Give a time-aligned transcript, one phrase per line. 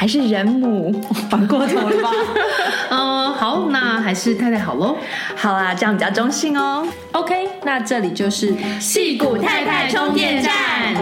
[0.00, 0.90] 还是人母，
[1.28, 2.10] 反过头了吧？
[2.88, 4.96] 嗯，好，那还是太太好喽。
[5.36, 6.88] 好啊，这样比较中性哦。
[7.12, 10.94] OK，那这里就是戏骨太太充电站。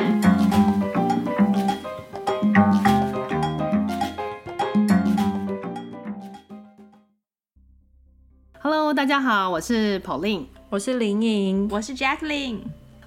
[8.61, 12.63] Hello，大家好，我是 Pauline，我是林颖，我是 Jacqueline。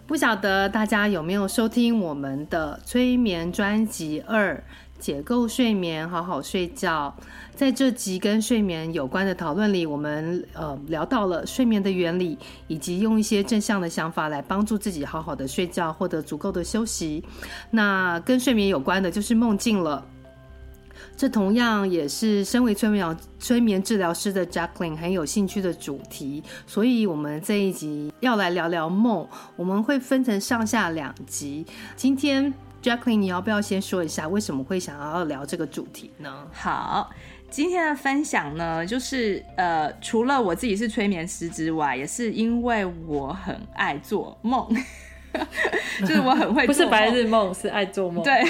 [0.07, 4.63] 不晓得大家有没有收听我们的催眠专辑二？
[5.01, 7.13] 解构睡眠，好好睡觉。
[7.55, 17.23] 在这集跟睡眠有关的讨论里，我们呃聊到了睡眠的原理，以及用一些正向的想法来帮助自己好好的睡觉，获得足够的休息。
[17.71, 20.05] 那跟睡眠有关的就是梦境了。
[21.17, 29.27] 这同样也是身为催眠催眠治疗师的 Jacqueline 很有兴趣的主题，所以我们这一集要来聊聊梦。
[29.55, 31.65] 我们会分成上下两集。
[31.95, 32.53] 今天。
[32.81, 36.47] Jacqueline，你要不要先说一下为什么会想要聊这个主题呢？
[36.51, 37.09] 好，
[37.49, 44.67] 今天的分享呢，就是呃，除了我自己是催眠师之外，也是因为我很爱做梦，
[46.01, 48.23] 就是我很会 做梦，不是白日梦，是爱做梦。
[48.23, 48.43] 对，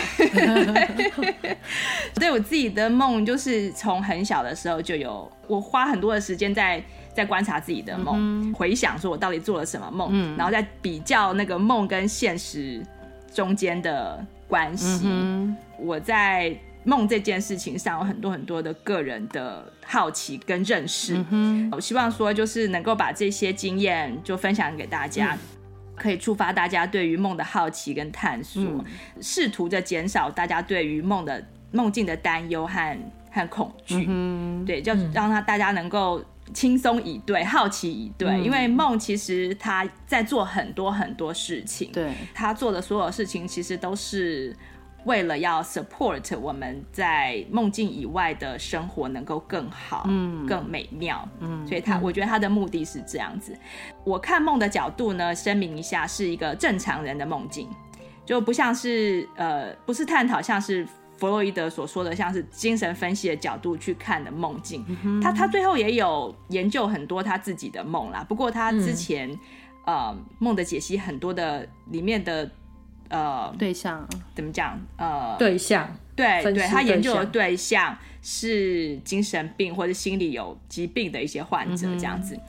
[2.16, 6.82] 对我自己的梦，就是从很小的时候就有，我花很多的时间在
[7.14, 12.82] 在观察自己的梦，嗯、回想说我到底做了什么梦，嗯、然后再比较那个梦跟现实。
[13.34, 21.24] 中间的关系，嗯、我在梦这件事情上有很多很多的个人的好奇跟认识。
[21.30, 25.40] 嗯、我希望说，就是能够把这些经验就分享给大家，嗯、
[25.96, 28.64] 可以触发大家对于梦的好奇跟探索，
[29.22, 32.98] 试、嗯、图着减少大家对于梦的梦境的担忧和
[33.32, 34.06] 和恐惧。
[34.10, 36.24] 嗯、对，就让他大家能够。
[36.54, 44.56] 轻松以对，好奇以对，嗯、因为梦其实他在做很多很多事情，对，他做的所有事情其实都是
[45.06, 53.58] 为了要 support 我们在梦境以外的生活能够更好，嗯，更美妙，嗯，所以他我觉得他的目的是这样子。
[54.04, 57.68] 我看梦的角度呢，声明一下，是一个正常人的梦境，
[58.26, 60.88] 就不像是呃，不是探讨像是。
[61.22, 68.26] 弗洛伊德所说的，像是精神分析的角度去看的梦境，嗯、他他最后也有研究很多他自己的梦啦。
[68.28, 69.30] 不过他之前，
[69.86, 72.50] 嗯、呃，梦的解析很多的里面的
[73.10, 74.82] 呃对象怎么讲？
[74.98, 82.34] 呃，对象对对，他研究的对象是精神病或者心理有疾病的一些患者这样子。
[82.36, 82.42] 嗯、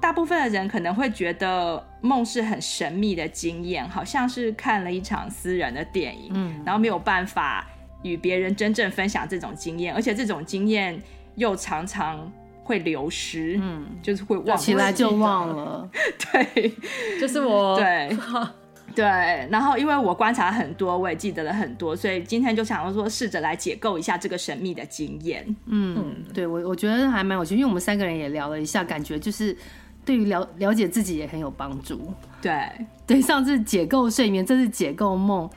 [0.00, 7.66] 大部分的人可能会觉得梦是很神秘的经验，好像是看了一场私人的电影，嗯，然后没有办法。
[8.02, 11.00] 与别人真正分享这种经验，而且这种经验
[11.36, 12.30] 又常常
[12.64, 15.88] 会流失，嗯，就是会忘起来就忘了，
[16.32, 16.72] 对，
[17.20, 18.16] 就是我，对，
[18.94, 19.04] 对。
[19.50, 25.44] 然后因为我观察很多，我也记得了很多，所以今天就想要说，试着来解构一下这个神秘的经验。
[25.66, 29.56] 嗯，嗯对我我觉得还蛮有趣，因为我们三个人也聊了一下，感觉就是
[30.04, 32.12] 对于了了解自己也很有帮助。
[32.40, 32.70] 对，
[33.06, 35.48] 对，上次解构睡眠，这次解构梦。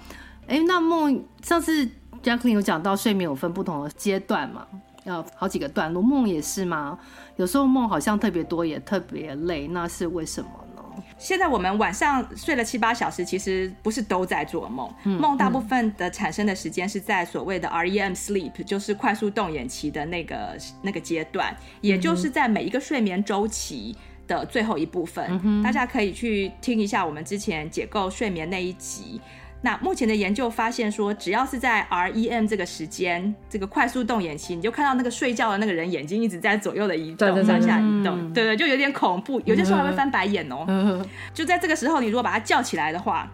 [0.48, 1.90] 哎，那梦上次。
[2.26, 4.66] Jacqueline 有讲到睡眠有分不同的阶段嘛，
[5.04, 6.98] 要好几个段落，梦也是吗？
[7.36, 10.82] 有时候梦好像特别多，也特别累，那是为什么呢？
[11.20, 23.96] 现在我们晚上睡了七八小时，其实不是都在做梦，嗯、梦大部分的产生的时间是在所谓的 REM sleep，就是快速动眼期的那个那个阶段，也就是在每一个睡眠周期
[24.26, 25.40] 的最后一部分。
[25.44, 29.22] 嗯、大家可以去听一下我们之前解构睡眠那一集。
[29.66, 41.04] 那目前的研究发现说，只要是在 REM 这个时间，这个快速动眼期，你就看到那个睡觉的那个人眼睛一直在左右的移动，上下移动，对对，就有点恐怖，有些时候还会翻白眼哦。
[41.34, 43.28] 就在这个时候，你如果把他叫起来的话，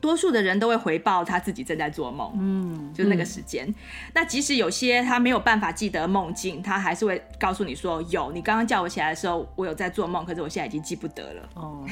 [0.00, 3.68] 多数的人都会回报他自己正在做梦，嗯，就是那个时间。
[3.68, 3.74] 嗯、
[4.14, 11.84] 那即使有些他没有办法记得梦境，他还是会告诉你说：“有，你刚刚叫我起来的时候，我有在做梦，可是我现在已经记不得了。”哦。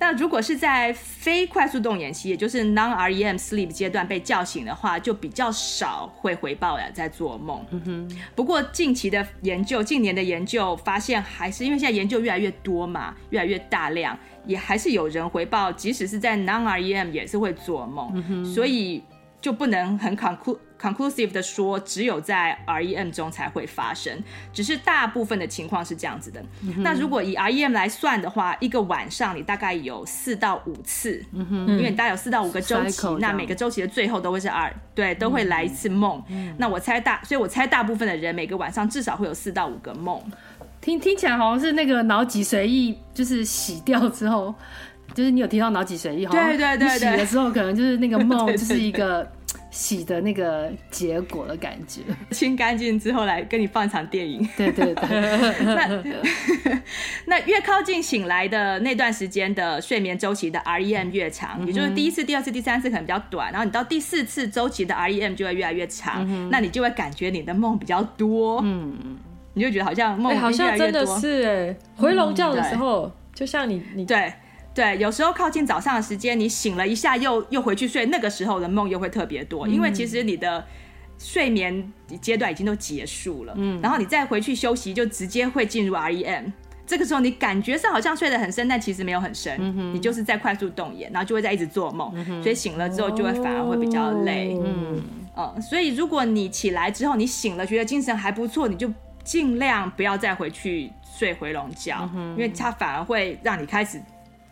[0.00, 7.62] 那如果是在非快速动眼期，也就是 non-REM sleep 阶段被叫醒的话，就比较少会回报了在做梦。
[8.34, 18.44] 不过近期的研究，近年的研究发现，还是因为现在研究越来越多嘛，越来越大量，也还是有人回报，即使是在 non-REM 也是会做梦。
[18.44, 19.04] 所以
[19.38, 20.58] 就不能很 conclude。
[20.80, 24.22] Conclusive 的说，只有在 REM 中才会发生，
[24.52, 26.42] 只是大部分的情况是这样子的。
[26.62, 36.22] 嗯、那如果以 REM 来算的话，一个晚上你大概有四到五次，因为你大概有四到五个周期，嗯、那每个周期的最后都会是 R，对，都会来一次梦。
[36.28, 40.18] 嗯、那我猜大，所以我猜大部分的人每个晚上至少会有四到五个梦。
[40.80, 44.54] 听听起来好像是那个脑脊髓液就是洗掉之后，
[45.12, 49.30] 就是你有提到脑脊髓液，对对对对，洗了之后可能就是那个梦 就是一个。
[49.70, 52.02] 洗的那个结果的感觉，
[52.32, 54.46] 清干净之后来跟你放一场电影。
[54.56, 56.02] 对对对， 那
[57.26, 69.18] 那越靠近醒来的那段时间的睡眠周期的 REM 越长，嗯、也就是第一次、第二次、第三次可能比较短，然后你到第四次周期的 REM 就会越来越长，嗯、那你就会感觉你的梦比较多，嗯，
[69.54, 74.32] 你就觉得好像梦、欸、好像真的是哎，回笼觉的时候，嗯、就像你你对。
[74.80, 80.66] 对，有时候靠近早上的时间，你醒了一下又又回去睡，那个时候的梦又会特别多，嗯、因为其实你的
[81.18, 81.92] 睡眠
[82.22, 86.50] 阶段已经都结束了，嗯，然后你再回去休息，就直接会进入 REM。
[86.86, 95.02] 这个时候你感觉上好像睡得很深，但其实没有很深，嗯、你就是在快速动眼，然后就会在一直做梦，嗯、所以醒了之后就会反而会比较累，哦、嗯，
[95.36, 98.90] 嗯，所以如果你起来之后你醒了，觉得精神还不错，你就
[99.22, 104.00] 尽量不要再回去睡回笼觉，嗯、因为它反而会让你开始。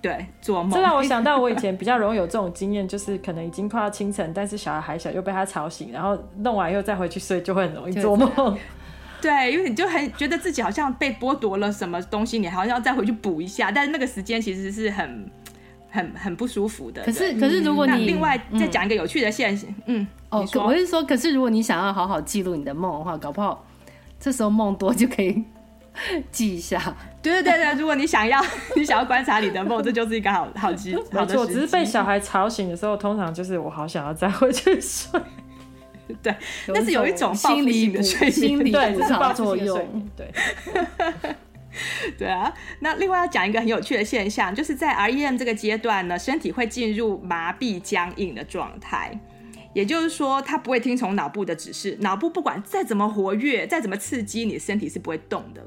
[0.00, 0.71] 对，做梦。
[0.71, 8.56] 这让我想到我以前比较容易有这种经验，就是可能已经快要清晨，但是小孩还小，又被他吵醒，然后弄完又再回去睡，就会很容易做梦。
[9.21, 15.29] 对，因为你就很觉得自己好像被剥夺了什么东西，你好像要再回去补一下，但是那个时间其实是很、
[15.91, 17.03] 很、很不舒服的。
[17.03, 23.67] 可是，可是如果你另外再讲一个有趣的现象，嗯，哦，我是说，可是如果你想要好好记录你的梦的话，搞不好
[24.21, 25.43] 这时候梦多就可以。
[26.31, 26.81] 记一下，
[27.23, 28.41] 对对对对，如果你想要，
[28.77, 35.21] 你想要观察你的梦，这就是一个好好机，没错，只是被小孩吵醒的时候，通常就是我好想要再回去睡，
[36.23, 36.35] 对，
[36.75, 38.95] 但是有一种心理的睡心理对
[39.35, 40.33] 作用，对，
[42.19, 42.53] 对啊。
[42.81, 49.19] 那另外要讲一个很有趣的现象，就是在 REM 这个阶段呢，身体会进入麻痹僵硬的状态。
[49.75, 55.62] 也就是说，它不会听从脑部的指示，脑部不管再怎么活跃，再怎么刺激，你的身体是不会动的，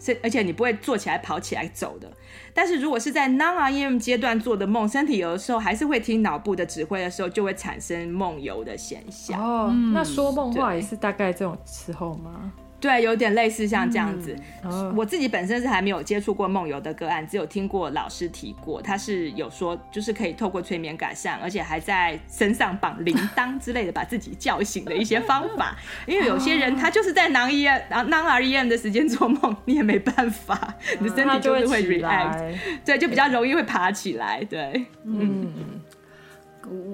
[0.00, 2.10] 是而且你不会坐起来、跑起来、走的。
[2.52, 9.40] 但是如果是在 non-REM 阶段做的梦，身体有的时候还是会听脑部的指挥的时候，就会产生梦游的现象。
[9.40, 12.52] 哦，嗯、那说梦话也是大概这种时候吗？
[12.80, 14.34] 对，有点类似像这样子。
[14.64, 25.76] 嗯哦、我自己本身是还没有接触过梦游的个案，只有听过老师提过，他是有说就是可以透过催眠改善，而且还在身上绑铃铛之类的，把自己叫醒的一些方法。
[26.06, 32.54] 因为有些人他就是在 non-REM、non-REM 的时间做梦，你也没办法，你的身体就是会 react，
[32.84, 34.42] 对，就比较容易会爬起来。
[34.44, 35.52] 对，嗯，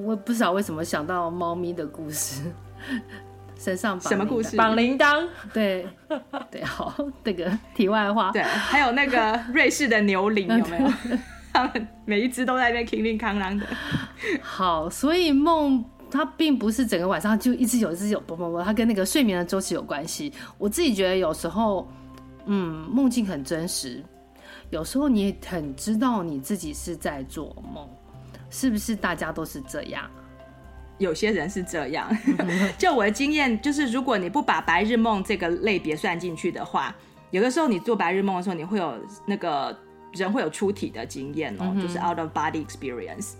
[0.04, 2.42] 我不知道为什么想到猫咪的故事。
[3.58, 4.56] 身上绑什么故事？
[4.56, 5.26] 绑铃铛。
[5.52, 5.86] 对
[6.50, 6.94] 对，好，
[7.24, 8.30] 那个题外话。
[8.32, 10.92] 对，还有那个 瑞士的牛铃有没有？
[11.52, 13.66] 他们每一只都在那边叮叮哐啷的。
[14.42, 20.30] 好，所以梦它并不是整个晚上就一直有一直有啵啵啵，它跟那个睡眠的周期有关系。
[20.58, 21.90] 我自己觉得有时候，
[22.44, 24.04] 嗯，梦境很真实，
[24.68, 27.88] 有时候你很知道你自己是在做梦，
[28.50, 28.94] 是不是？
[28.94, 30.08] 大家都是这样。
[30.98, 32.08] 有些人是这样，
[32.78, 36.94] 就我的经验，就是如果你不把白日梦这个类别算进去的话，
[37.30, 38.94] 有的时候你做白日梦的时候，你会有
[39.26, 39.76] 那个
[40.12, 43.32] 人会有出体的经验哦，就是 out of body experience。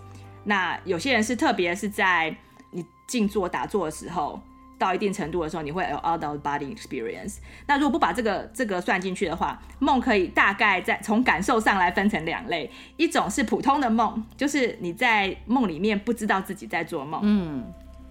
[0.45, 2.37] 那有些人是特别是在
[2.71, 4.41] 你静坐打坐的时候。
[4.79, 7.37] 到一定程度的时候，你会有 out of body experience。
[7.67, 17.65] 那如果不把这个这个算进去的话，梦可以大概在从感受上来分成两类，一种是普通的梦，就是你在梦里面不知道自己在做梦，嗯，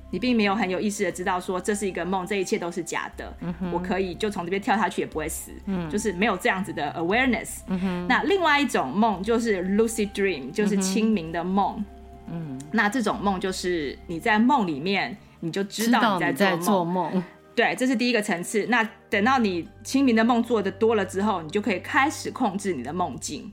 [0.09, 11.85] 你并没有很有意识的知道说这是一个梦，这一切都是假的，嗯，我可以就从这边跳下去也不会死，嗯，就是没有这样子的 awareness，嗯，那另外一种梦就是 lucid dream，就是清明的梦，
[12.27, 15.15] 嗯，那这种梦就是你在梦里面。
[15.39, 17.23] 你就知道你在做梦，
[17.55, 18.65] 对，这是第一个层次。
[18.67, 23.51] 那等到你清明的梦做的多了之后，你就可以开始控制你的梦境，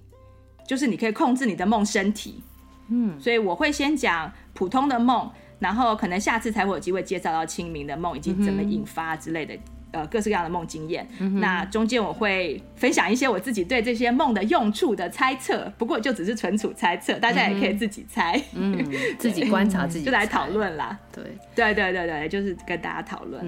[0.66, 2.42] 就是你可以控制你的梦身体。
[2.88, 9.56] 嗯，所以我会先讲普通的梦，然后可能下次才会有机会介绍到清明的梦以及怎么引发之类的。
[9.92, 18.76] 呃，各式各样的梦经验，嗯、那中间我会分享一些我自己对这些梦的用处的猜测，不过就只是纯属猜测，大家也可以自己猜，嗯，
[19.18, 20.98] 自己观察自己，就来讨论啦。
[21.14, 21.22] 对，
[21.54, 23.44] 对，对，对，对，就是跟大家讨论。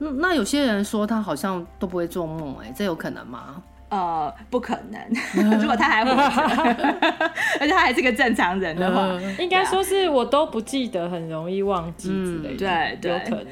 [0.00, 3.62] 嗯，那有些人说他好像都不会做梦，哎，这有可能吗？
[3.90, 5.00] 呃，不可能，
[5.58, 6.20] 如果他还活着，
[7.58, 13.46] 而且他还是个正常人的话，呃、应该说是我都不记得，很容易忘记之类的，嗯、对，对，有可能。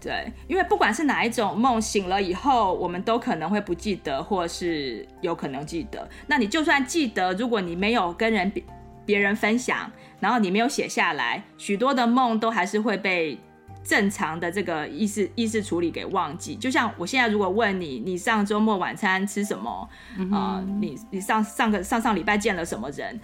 [0.00, 6.08] 对，因为不管是哪一种梦，醒了以后，我们都可能会不记得，或是有可能记得。
[6.26, 8.64] 那你就算记得，如果你没有跟人别
[9.04, 13.38] 别人分享，然后你没有写下来，许多的梦都还是会被
[13.84, 16.54] 正常的这个意识意识处理给忘记。
[16.54, 19.70] 就像我现在如果问你，你上周末晚餐吃什么？
[19.70, 23.20] 啊、嗯呃，你你上上个上上礼拜见了什么人？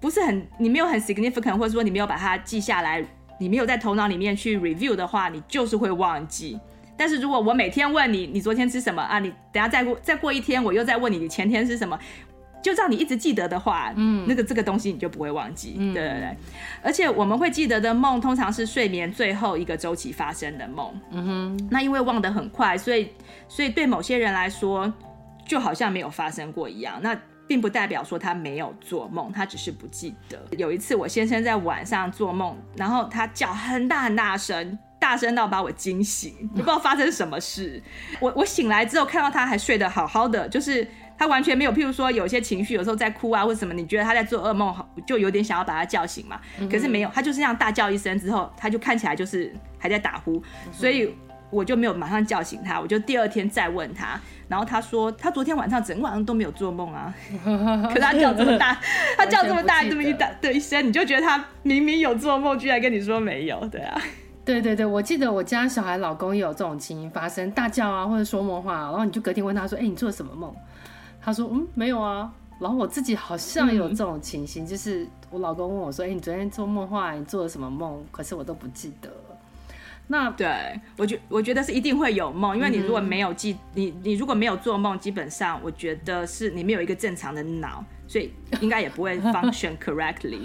[0.00, 3.04] 不是很，你没有很 significant，或者说你没有把它记下来。
[3.38, 6.58] 你没有在头脑里面去 review 的话，你就是会忘记。
[6.96, 9.18] 但是如果我每天问你，你昨天吃什么啊？
[9.18, 11.98] 你等下再过再过一天，我又再问你，你前天吃什么？
[12.62, 15.76] 就让你一直记得的话，嗯，那个这个东西你就不会忘记。
[15.78, 16.36] 嗯，对对对。
[16.82, 20.92] 而且我们会记得的梦，通常是睡眠最后一个周期发生的梦。
[21.12, 21.68] 嗯哼。
[21.70, 23.10] 那因为忘得很快，所以
[23.46, 24.92] 所以对某些人来说，
[25.46, 26.98] 就好像没有发生过一样。
[27.02, 27.16] 那
[27.46, 30.38] 并不代表说他没有做梦，他只是不记得。
[30.56, 37.82] 有一次我先生在晚上做梦，然后他叫很大很大声，大声到把我惊醒，不知道发生什么事。
[38.20, 40.86] 我我醒来之后看到他还睡得好好的，就是
[41.16, 44.74] 他完全没有，譬如说有些情绪，有时候在哭啊或者什么，你觉得他在做噩梦，
[45.06, 46.40] 就有点想要把他叫醒嘛。
[46.70, 51.14] 可是没有，他就是这样大叫一声之后，他就看起来就是还在打呼，所以
[51.50, 54.20] 我就没有马上叫醒他，我就第二天再问他。
[54.48, 57.12] 然后他说，他昨天晚上整晚上都没有做梦啊，
[57.92, 58.78] 可他叫这么大，
[59.18, 64.00] 他叫这么大这么一大的一声，你就觉得他明明有做梦，居然跟你说没有，对啊，
[64.44, 70.54] 对对对，我记得我家小孩老公也有这种情形发生，大叫啊或者说梦话，然后你就隔天问他说，哎，你做了什么梦？
[71.20, 72.32] 他说，嗯，没有啊。
[72.58, 78.02] 然后我自己好像有这种情形，嗯、就是我老公问我说，哎，你昨天做梦话，你做了什么梦？
[78.10, 79.10] 可是我都不记得。
[80.08, 80.48] 那对。
[80.96, 90.38] 我觉我觉得是一定会有梦，因为你如果没有记、嗯、你你如果没有做梦，基本上我觉得是你没有一个正常的脑，所以应该也不会 function correctly。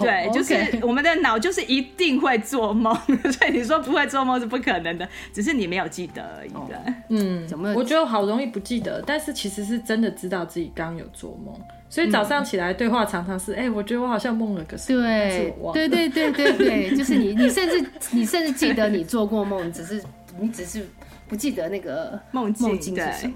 [0.00, 0.54] 对，就是
[0.84, 2.94] 我们的脑就是一定会做梦，
[3.30, 6.94] 所以你说不会做梦是不可能的，只是你没有记得而已的。
[7.08, 7.72] 嗯，怎么？
[7.74, 11.54] 我觉得好容易不记得，但是其实是真的知道自己刚刚有做梦。
[11.88, 20.02] 所以早上起来对话常常是，哎、嗯欸，我觉得我好像梦了个什么，对，对对对对对， 就是你你甚至你甚至记得你做过梦，只是
[20.40, 20.88] 你只是
[21.28, 23.34] 不记得那个梦境是什么。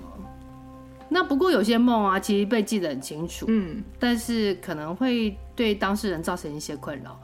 [1.09, 7.21] 那不过有些梦啊，其实被记得很清楚，嗯，但是可能会对当事人造成一些困扰。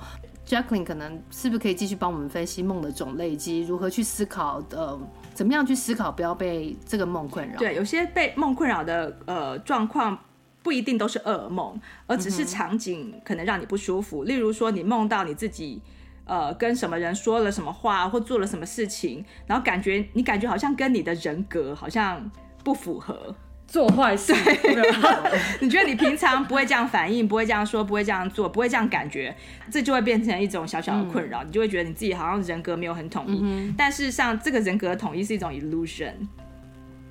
[0.46, 4.98] Jacqueline 可能是不是可以继续帮我们分析梦的种类以及如何去思考的，
[5.34, 7.56] 怎么样去思考不要被这个梦困扰？
[7.58, 10.18] 对，有些被梦困扰的呃状况。
[10.64, 14.24] 不一定都是噩梦，而只是场景可能让你不舒服。
[14.24, 15.82] 嗯、例如说，你梦到你自己，
[16.24, 22.30] 呃，跟什么人说了什么话，或做了什么事情，然后感觉你感觉好像跟你的人格好像
[22.62, 23.34] 不符合，
[23.72, 24.34] 做坏事。
[25.60, 29.34] 你觉得你平常不会这样反应，不会这样说，不会这样做，不会这样感觉，
[29.70, 31.42] 这就会变成一种小小的困扰。
[31.42, 36.12] 嗯、你就会觉得你自己好像人格没有很统一，嗯、但事实上，这个人格的统一是一种 illusion。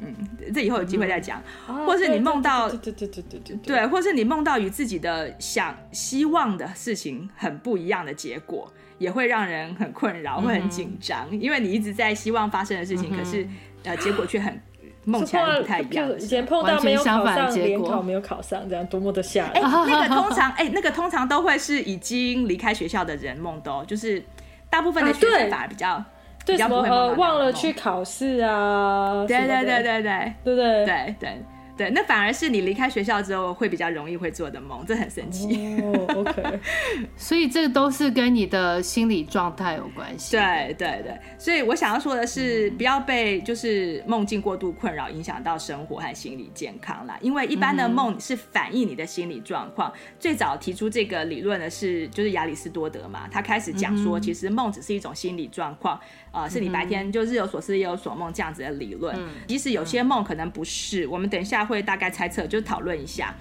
[0.03, 0.13] 嗯，
[0.53, 13.47] 这以后有机会再讲，嗯、或是你梦到，对对对对对对，对，或是你梦到与自己的想希望的事情很不一样的结果，也会让人很困扰，嗯、会很紧张，因为你一直在希望发生的事情，嗯、可是
[13.83, 14.59] 呃结果却很
[15.05, 16.11] 梦起来不太一样。
[16.19, 19.53] 以前碰到没有考上，联考没有考上，这样多么的吓人。
[19.53, 24.23] 哎、欸，那个通常，哎、欸，那个通常都会是已经离开学校的人梦到，就是
[24.69, 25.89] 大部分的学生反而比较。
[25.89, 26.05] 啊
[26.43, 29.23] 对什么呃忘了去考试啊？
[29.27, 31.43] 对对对对对对对对对
[31.81, 31.89] 对。
[31.91, 35.79] 那反而是你离开学校之后会比较容易会做的梦，这很神奇。
[35.81, 36.59] 哦，OK，
[37.17, 40.37] 所以这个都是跟你的心理状态有关系。
[40.37, 47.17] 对对对，所以我想要说的是，不要被就是梦境过度困扰影响到生活和心理健康啦。
[47.21, 49.91] 因为一般的梦是反映你的心理状况。
[50.19, 55.99] 最早提出这个理论的是就是亚里士多德嘛，他开始讲说，其实梦只是一种心理状况，
[56.31, 59.17] 呃，是你白天就日有所思夜有所梦这样子的理论。
[59.47, 61.70] 即使有些梦可能不是，我们等一下。
[61.71, 63.33] 会大概猜测，就是讨论一下。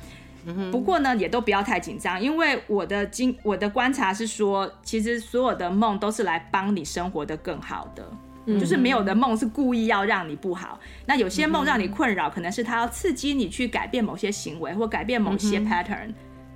[0.72, 8.10] 不过呢，也都不要太紧张，因为我的经我的观察是说，其实所有的梦都是来帮你生活得更好的，
[8.58, 10.80] 就是没有的梦是故意要让你不好。
[11.04, 16.14] 那有些梦让你困扰，可能是他要刺激你去改变某些行为或改变某些 pattern。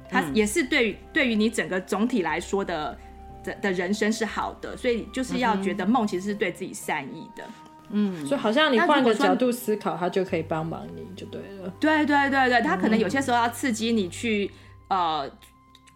[0.09, 2.97] 它也是对于对于你整个总体来说的
[3.43, 7.45] 的的人生是好的，所以就是要觉得梦其实是对自己善意的。
[7.91, 11.73] 嗯，所以好像你换个角度思考，他就可以帮忙你就对了。
[11.79, 14.50] 对对对对，它可能有些时候要刺激你去
[14.88, 15.31] 呃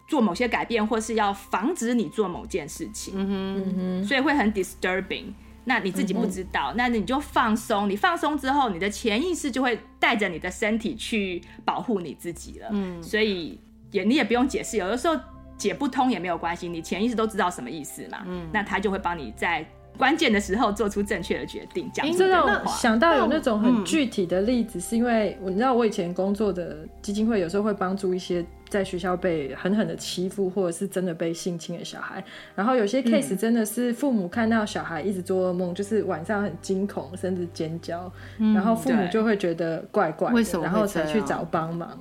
[0.07, 3.15] 做某些改变，或是要防止你做某件事情。
[3.17, 5.33] 嗯哼，嗯哼，所以会很 disturbing。
[5.65, 7.91] 那你自己不知道，嗯、那你就放松。
[7.91, 12.69] 你放松之后，你的潜意识就会带着你的身体去保护你自己了。
[12.71, 15.15] 嗯，所以也你也不用解释，有的时候
[15.59, 18.23] 解不通也没有关系，你潜意识都知道什么意思嘛。
[18.27, 19.63] 嗯，那他就会帮你在
[19.99, 21.91] 关键的时候做出正确的决定。
[21.93, 28.43] 讲这种话，想到有那种很具体的例子，是因为我你知道我以前工作的基金会有时候会帮助一些。
[28.69, 32.23] 在学校被狠狠的欺负，或者是真的被性侵的小孩，
[32.55, 41.99] 然后有些 case 真的是父母看到小孩一直做噩梦，嗯、就是晚上很惊恐，甚至尖叫，嗯、然后父母就会觉得怪怪的，然后才去找帮忙。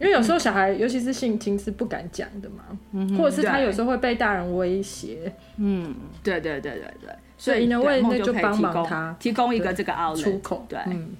[0.00, 5.32] 因为有时候小孩，嗯、尤其是性侵，是不敢讲的嘛，嗯、或者是他有时候会被大人威胁。
[5.56, 10.78] 嗯，对对对对对，所以呢，为那就帮忙他提供一个这个 outlet 出口，对。
[10.86, 11.10] 嗯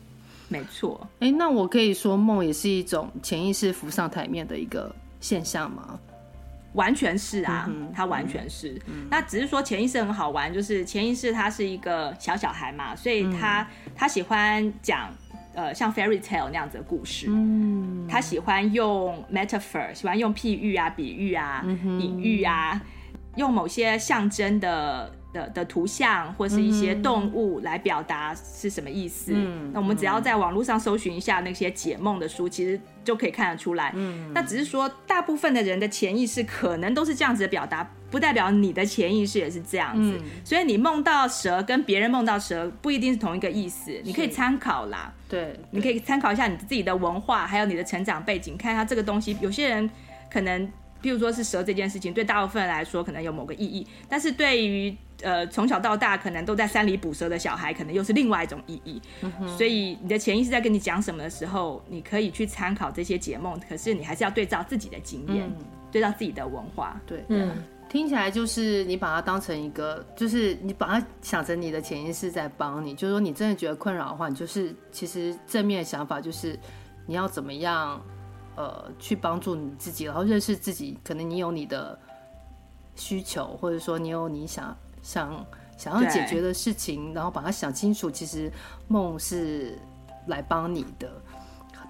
[0.50, 6.00] 没错，哎、欸，那我可以说梦也是一种潜意识浮上台面的一个现象吗？
[6.72, 8.80] 完全是啊，嗯、哼它完全是。
[8.86, 15.10] 嗯、那只是说潜意识很好玩，就是潜意识他是一个小小孩嘛，所以他、嗯、他喜欢讲
[15.54, 21.64] 呃像 fairy tale 那样子的故事，嗯，他喜欢用 metaphor，喜欢用譬喻啊、比喻啊、
[22.00, 22.80] 隐、喻啊，
[23.36, 25.12] 用某些象征的。
[25.32, 29.32] 的的图像或是一些动物来表达是什么意思？
[29.34, 33.92] 嗯，那我们只要在网络上搜寻一下那些解梦的书，其实就可以看得出来。
[33.94, 40.18] 嗯，那只是说大部分的人的潜意识可能都是这样子的表达，不代表你的潜意识也是这样子。
[40.18, 45.12] 嗯，所以你梦到蛇跟别人梦到蛇不一定是同一个意思，你可以参考啦。
[45.28, 49.36] 对，你可以参考一下你自己的文化，还有你的成长背景，看一下这个东西。
[49.42, 49.90] 有些人
[50.30, 59.02] 可能，譬如说是蛇这件事情，对大部分人来说可能有某个意义，但是对于呃，从小到大可能都在山里捕蛇的小孩，可能又是另外一种意义。
[59.22, 67.00] 嗯、所以你的潜意识在跟你讲什么的时候，你可以去参考这些解梦，可是你还是要对照自己的经验，嗯、对照自己的文化。
[67.04, 67.52] 对，嗯，
[67.88, 72.94] 听起来就是你把它当成一个，就是你把它想成你的潜意识在帮你。
[72.94, 76.56] 就是说，你真的觉得困扰的话，你就是其实正面的想法就是
[77.06, 78.00] 你要怎么样，
[78.58, 80.98] 呃，去帮助你自己，然后认识自己。
[81.04, 81.98] 可能你有你的
[82.96, 84.76] 需求，或者说你有你想。
[85.00, 88.10] 想想要解决的事情，然后把它想清楚。
[88.10, 88.52] 其实
[88.88, 89.78] 梦是
[90.26, 91.08] 来帮你的，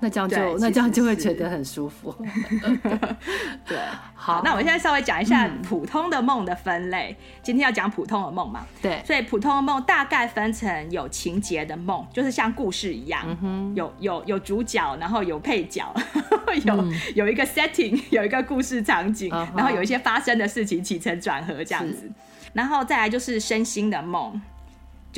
[0.01, 2.15] 那这样就对那这样就会觉得很舒服。
[3.67, 3.79] 对，
[4.15, 7.17] 好，那我现在稍微讲一下普通的梦的分类。
[7.19, 8.65] 嗯、今天要讲普通的梦嘛？
[8.81, 15.93] 对，所以普通的梦大概分成有情节的梦，就是像故事一样，嗯、有有有主角，然后有配角，
[16.65, 22.11] 有、嗯、有一个 setting， 有一个故事场景，嗯、然后有一些发生的事情起承转合这样子。
[22.53, 24.41] 然后再来就是身心的梦，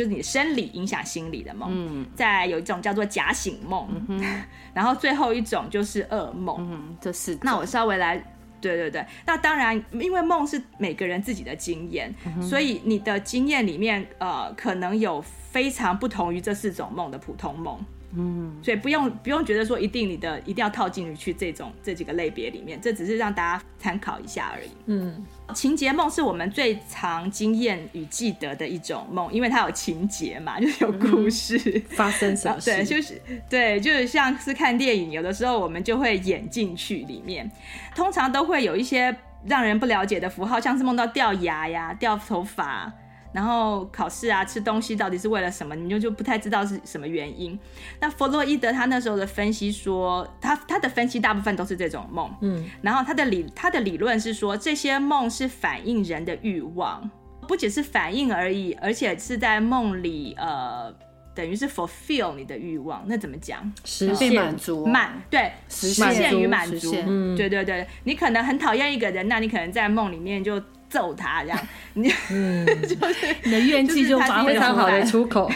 [0.00, 1.68] 就是你生理影响心理的梦。
[1.70, 6.56] 嗯，再有一种叫做假醒梦，嗯、 然后最后一种就是噩梦。
[6.70, 8.16] 嗯，这是那我稍微来，
[8.62, 9.04] 对对对。
[9.26, 17.78] 那当然，因为梦是每个人自己的经验，嗯、所以你的经验里面，呃，可能有非常不同于这四种梦的普通梦。
[18.16, 24.70] 嗯，所以不用不用觉得说一定你的一定要套进去这种这几个类别里面，这只是让大家参考一下而已。
[24.86, 32.70] 嗯，情节梦是我们最常经验与记得的一种梦，因为它有情节嘛，就是有故事、嗯、发生什么事。
[32.74, 37.50] 对，就是对，就是像是看电影，有的时候我们就会演进去里面，
[37.94, 42.92] 通常都会有一些让人不了解的符号，像是梦到掉牙呀、掉头发。
[43.32, 45.74] 然后考试啊，吃东西到底是为了什么？
[45.76, 47.56] 你就就不太知道是什么原因。
[48.00, 57.08] 那弗洛伊德他那时候的分析说，他他的分析大部分都是这种梦，嗯，然后他的理他的理论是说，这些梦是反映人的欲望，
[57.46, 60.92] 不只是反映而已，而且是在梦里呃，
[61.32, 63.04] 等于是 fulfill 你的欲望。
[63.06, 63.72] 那怎么讲？
[63.84, 67.86] 实现满足满对，实现与满足，嗯，对对对。
[68.02, 70.60] 你可能很讨厌一个人，那你可能在梦里面就。
[70.90, 71.58] 揍他这样，
[71.94, 75.48] 你嗯， 就是你的怨气就发挥非常好的出口，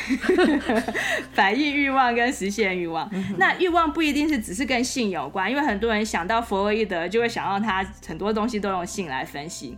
[1.35, 3.07] 反映欲望跟实现欲望。
[3.12, 9.77] 嗯、那欲望不一定是只是跟性有关，因为很多人想到弗洛伊德就会想到他很多东西都用性来分析。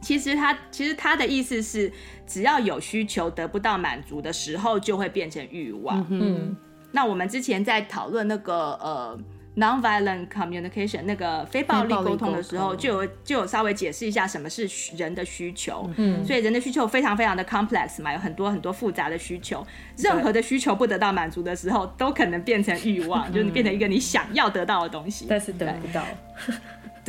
[0.00, 1.92] 其实他其实他的意思是，
[2.24, 6.06] 只要有需求得不到满足的时候，就会变成欲望。
[6.08, 6.56] 嗯，
[6.92, 9.18] 那我们之前在讨论那个呃。
[9.58, 15.90] Non-violent communication 那个非暴力沟通的时候，就有就有稍微解释一下什么是人的需求。
[15.96, 19.66] 嗯，所以人的需求非常非常的 complex 嘛，有很多很多复杂的需求。
[19.96, 26.04] 任何的需求不得到满足的时候，都可能变成欲望， 就是变成一个你想要得到的东西，但是得不到。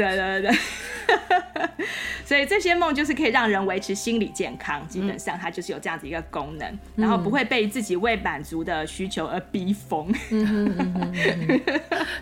[0.05, 0.57] 对对对。
[2.23, 10.13] 所以这些梦就是可以让人维持心理健康，基本上它就是有这样子一个功能，嗯、然后不会被自己未满足的需求而逼疯。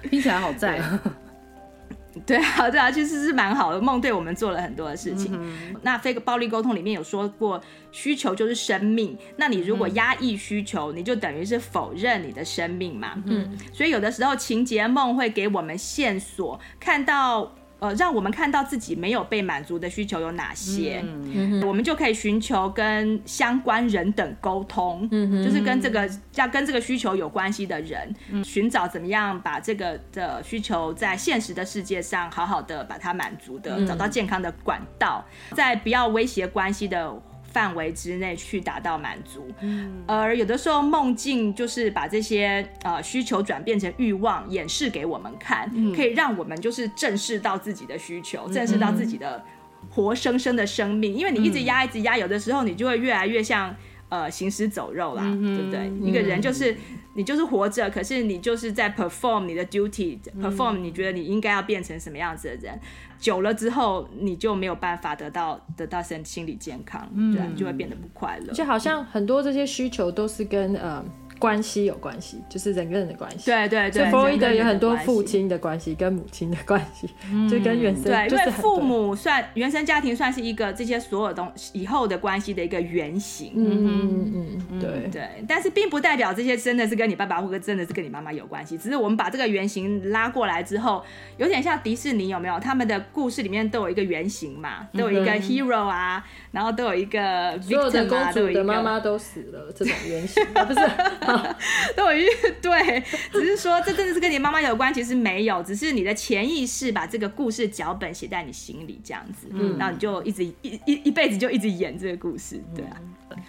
[0.09, 0.79] 听起来好赞。
[2.25, 3.79] 对啊，对啊，其实是蛮好的。
[3.81, 5.29] 梦对我们做了很多的事情。
[5.33, 7.61] 嗯、那非暴力沟通里面有说过，
[7.91, 9.15] 需求就是生命。
[9.35, 13.21] 那你如果压抑需求，嗯、你就等于是否认你的生命嘛。
[13.25, 17.53] 嗯，所以有的时候情节梦会给我们线索，看到。
[17.79, 28.13] 呃，让我们看到自己没有被满足的需求有哪些，嗯、我们就可以寻求跟相关人等沟通，嗯、就是跟这个要跟这个需求有关系的人，
[28.43, 37.13] 寻、嗯、找怎么样把这个的需求在现实的世界上好好的把它满足的，嗯、找到健康的管道，在不要威胁关系的
[37.57, 49.43] 范围之内去达到满足，嗯，而有的时候梦境就是把这些呃需求转变成欲望，演示给我们看，嗯，可以让我们就是正视到自己的需求，嗯，正视到自己的
[49.89, 53.75] 活生生的生命，因为你一直压一直压，有的时候你就会越来越像
[54.09, 56.07] 呃行尸走肉啦，嗯，对不对？
[56.07, 56.77] 一个人就是
[57.17, 62.79] 你就是活着，可是你就是在 perform 你的 duty，perform 你觉得你应该要变成什么样子的人。
[63.19, 68.53] 久了之后，你就没有办法得到得到身心理健康，嗯，对，你就会变得不快乐。
[68.53, 71.03] 就好像很多这些需求都是跟呃。
[71.39, 73.45] 关系有关系，就是人跟人的关系。
[73.45, 78.03] 对对对，所以弗洛伊德有很多父亲的关系跟母亲的关系， 嗯、就跟原生。
[78.03, 83.51] 对，就是因为父母算原生家庭算是一个这些所有东西以后的关系的一个原型。
[83.55, 85.27] 嗯嗯嗯，对对。
[85.47, 91.03] 但是并不代表这些真的是跟你爸爸或者真的是跟你妈妈有关系，只是我们把这个原型拉过来之后，
[91.37, 92.59] 有点像迪士尼有没有？
[92.59, 97.19] 他们的故事里面都有一个原型嘛，都有一个 hero 啊，然后都有一个
[97.59, 100.79] victim 啊，所有的公主的妈妈都死了，这种原型啊，不是。
[102.61, 110.53] 对，只是说这真的是跟你妈妈有关，其实没有，只是你的潜意识把这个故事脚本写在你心里这样子，嗯，然后你就一直一
[110.85, 112.97] 一一辈子就一直演这个故事，对啊，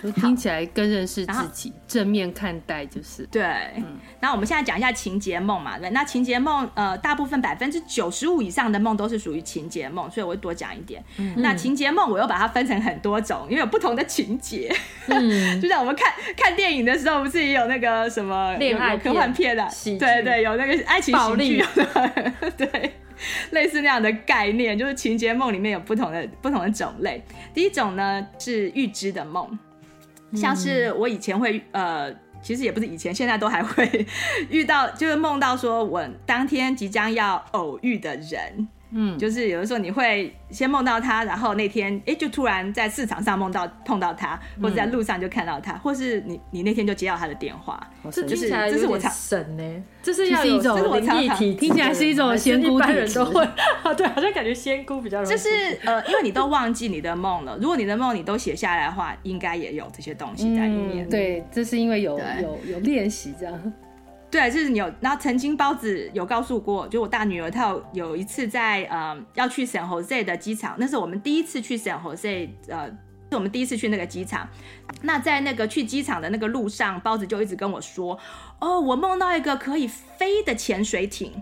[0.03, 3.27] 都听起来更认识自己，正面看待就是。
[3.27, 3.45] 对。
[4.21, 11.03] 那我们现在讲一下情节梦嘛，对，那情节梦呃，大部分百分之九十五以上的梦都是属于情节梦，所以我会多讲一点。
[11.37, 14.75] 那情节梦我又把它分成很多种，因为有不同的情节，
[15.07, 21.65] 嗯， 就像我们看看电影的时候，不是也有那个什么恋爱科幻片啊，对对，有那个爱情喜剧，
[22.57, 22.95] 对，
[23.51, 27.23] 类似那样的概念，就是情节梦里面有不同的不同的种类。
[27.55, 29.59] 第一种呢是预知的梦，
[30.35, 32.13] 像是我以前会呃，
[32.43, 34.07] 其实也不是以前，现在都还会
[34.51, 38.69] 遇到，就是梦到说我当天即将要偶遇的人。
[38.91, 47.79] 嗯，就是有的时候你会先梦到他，然后那天哎、欸，就突然在市场上梦到碰到他，或者在路上就看到他，或是你你那天就接到他的电话，
[48.11, 49.85] 这听起来有点神呢。
[50.03, 53.45] 这是要一种灵异体，听起来是一种仙姑的人都会
[53.83, 53.93] 啊。
[53.95, 55.31] 对，好像感觉仙姑比较容易。
[55.31, 55.49] 就是
[55.85, 61.07] 呃，因为你都忘记你的梦了，如果你的梦你都写下来的话，应该也有这些东西在里面。
[61.07, 63.73] 嗯、对，这是因为有有有练习这样。
[64.31, 72.91] 对，就是你有，然后曾经包子有告诉过，就我大女儿她有有一次在呃要去 San Jose 的机场，那是我们第一次去 San Jose，呃，
[73.31, 74.47] 是我们第一次去那个机场。
[75.01, 78.19] 那在那个去机场的那个路上，包子就一直跟我说，
[78.61, 81.33] 哦，我梦到一个可以飞的潜水艇。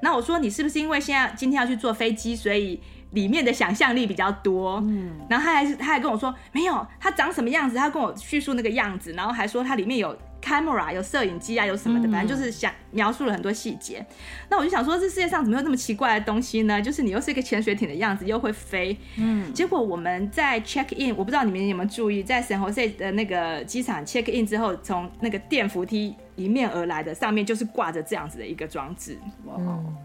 [0.00, 4.76] 那我说你是不是因为现在今天要去坐飞机，所以里面的想象力比较多？
[4.86, 7.74] 嗯，然后他还是他还跟我说没有，他长什么样子？
[7.74, 10.16] 他跟我叙述那个样子，然后还说它里面有。
[10.44, 13.98] Camera 有摄影机啊，有什么的，反正就是想描述了很多细节。
[14.00, 14.06] 嗯、
[14.50, 16.82] 那我就想说，这世界上怎么有那么奇怪的东西呢？
[16.82, 18.96] 就是你又是一个潜水艇的样子，又会飞。
[19.16, 19.50] 嗯。
[19.54, 29.18] 结果我们在 check in，我不知道你们有没有注意，在 San Jose 的那个机场 check in 之后，从那个电扶梯迎面而来的上面就是挂着这样子的一个装置。
[29.46, 29.54] 哇。
[29.58, 29.96] 嗯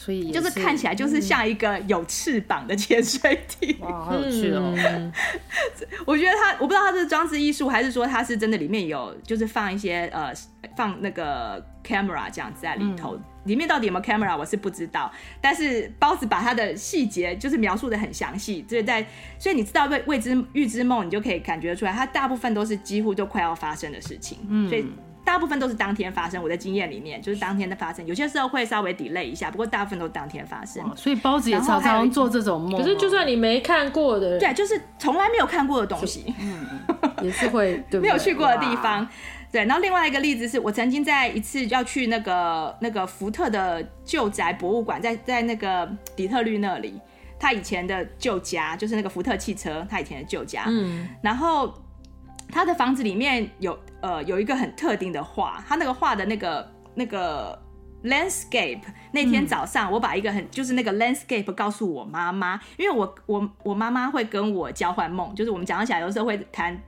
[0.00, 4.72] 所以就是看起来就是像一个有翅膀的潜水艇，嗯， 哇，好有趣哦！
[6.06, 10.32] 我觉得它，我不知道它是装置艺术，还是说它是真的里面有，就是放一些呃，
[10.76, 15.10] 放那个 camera 这样子在里头，嗯、里面到底有没有 camera 我是不知道。
[15.40, 19.04] 但是包子把它的细节就是描述的很详细，所以在
[19.36, 24.86] 所以你知道未未知预知梦，你就可以感觉出来，它大部分都是几乎都快要发生的事情，嗯，所以。
[25.28, 30.82] 大部分都是当天发生，我的经验里面就是当天的发生，有些时候会稍微 delay 一下，不过大部分都是当天发生。
[30.96, 32.80] 所以包子也常常做这种梦。
[32.80, 36.66] 可是就算你没看过的，对，就是从来没有看过的东西，嗯，
[37.20, 39.06] 也是会 对对没有去过的地方。
[39.52, 45.86] 对，然后另外一个例子是我曾经在一次要去那个那个福特的旧宅博物馆，在在那个
[46.16, 46.98] 底特律那里，
[47.38, 51.74] 他以前的旧家就是那个福特汽车，他以前的旧家，嗯，然后。
[52.50, 57.60] 他的房子里面有呃有一个很特定的画，他那个画的那个那个
[58.04, 58.80] landscape
[59.12, 66.78] 那天早上，我把一个很就是那个 landscape 告诉我妈妈，因为我我我妈妈会跟我交换梦，就是我们讲起来有时候会谈。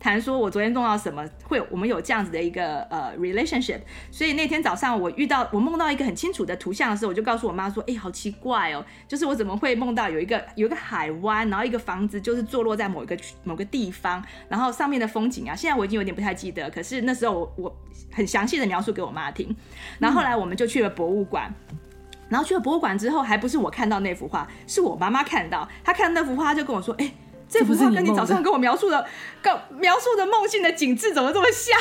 [0.00, 1.22] 谈说，我昨天梦到什么？
[1.44, 17.76] 会我们有这样子的一个呃 relationship，所以那天早上我遇到我梦到一个很清楚的图像的时候，我就告诉我妈说：“哎、好奇怪哦，就是我怎么会梦到有一个有一个海湾，然后一个房子就是坐落在某一个某个地方，然后上面的风景啊，现在我已经有点不太记得，可是那时候我我
[18.10, 19.54] 很详细的描述给我妈听，
[19.98, 21.52] 然后后来我们就去了博物馆，
[22.30, 27.12] 然后去了博物馆之后，还不是我看到那幅画，是我妈妈看到，她看到那幅画，就跟我说：“哎、”
[27.50, 29.04] 这幅画跟你早上跟我描述的，
[29.42, 31.76] 跟描述的梦境的景致怎么这么像？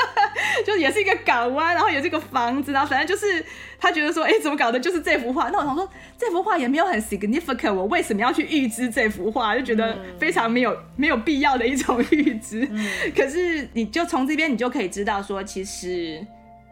[0.64, 3.44] 就也是一个港湾，然后也是一个房子，然后反正就是
[3.78, 4.80] 他觉得说，哎，怎么搞的？
[4.80, 5.50] 就是这幅画。
[5.50, 9.54] 那我想说，这幅画也没有很 significant，我为什么要去预知这幅画？
[9.54, 12.66] 就觉得非常没有没有必要的一种预知。
[13.14, 16.26] 可是你就从这边你就可以知道说，其实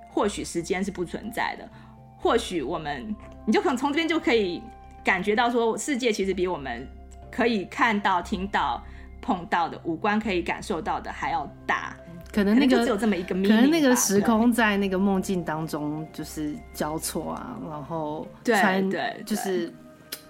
[0.09, 1.69] 或许时间是不存在的，
[2.17, 4.63] 或许我们你就可能从这边就可以
[5.05, 6.89] 感觉到说，世界其实比我们。
[7.41, 8.85] 可以看到、听到、
[9.23, 11.97] 碰到的五官可以感受到的还要大，
[12.31, 19.73] 可能那个只有这么一个，可能那个时空在那个梦境当中就是交错啊，然后对对，就是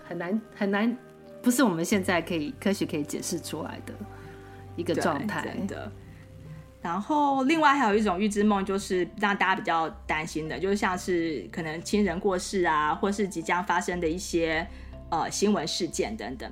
[0.06, 0.96] 很难很难，
[1.42, 3.92] 不是我们现在可以科学可以解释出来的
[4.76, 5.90] 一个状态的。
[6.80, 14.64] 然后另外还有一种预知梦，就是让大家比较担心的，就是像是可能亲人过世啊，或是即将发生的一些。
[15.10, 16.48] 呃，新闻事件等等，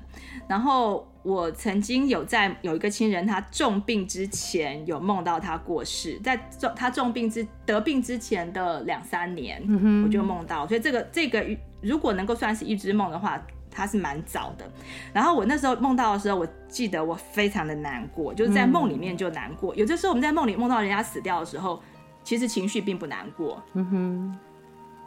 [0.48, 11.46] 然后我曾经有在有一个亲人，他重病之前有梦到他过世，在重他重病之得病之前的两三年，嗯，我就梦到，所以这个这个
[11.80, 13.40] 如果能够算是预知梦的话，
[13.70, 14.68] 它是蛮早的。
[15.12, 19.72] 然后我那时候梦到的时候，我记得我非常的难过，就是在梦里面就难过。
[19.76, 21.80] 嗯、有的时候我们在梦里梦到人家死掉的时候，
[22.24, 24.38] 其实情绪并不难过，嗯哼，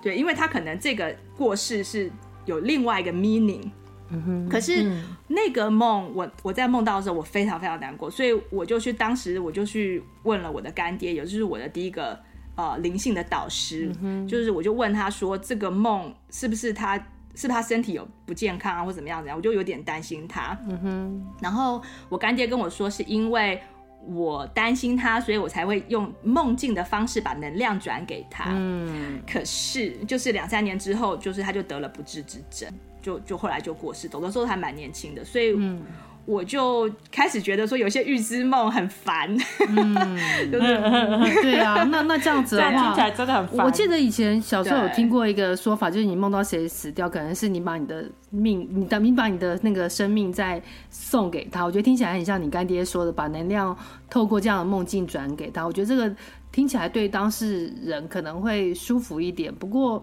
[0.01, 2.09] 对，因为他可能这个过世是。
[2.45, 3.69] 有另外一个 meaning，
[4.09, 4.91] 嗯哼，可是
[5.27, 12.19] 那个梦，我我在梦到的时候，我非常非常难过，所以我就去，当时我就去问了我的干爹，也就是我的第一个
[12.55, 23.61] 呃灵性的导师，嗯，就是我就问他说，这个梦是不是他是不是他身体有不健康啊，或怎么样子，我就有点担心他，嗯哼，然后我干爹跟我说，是因为。
[24.05, 28.45] 我担心他，所以我才会用梦境的方式把能量转给他。
[28.49, 35.53] 嗯，可是就是两三年之后，就是他就得了不治之症，就就后来就过世，走的时候还蛮年轻的，所以。
[35.55, 35.81] 嗯
[36.25, 39.35] 我就开始觉得说有些预知梦很烦，
[39.67, 39.95] 嗯，
[40.51, 43.65] 就是对啊，那那这样子的话，听起来真的很烦。
[43.65, 51.63] 我记得以前小时候有听过一个说法，就是你梦到谁死掉，可能是你把你的命，你的你把你的那个生命再送给他。
[51.63, 53.75] 我觉得听起来很像你干爹说的，把能量
[54.09, 55.65] 透过这样的梦境转给他。
[55.65, 56.13] 我觉得这个
[56.51, 59.53] 听起来对当事人可能会舒服一点。
[59.53, 60.01] 不过，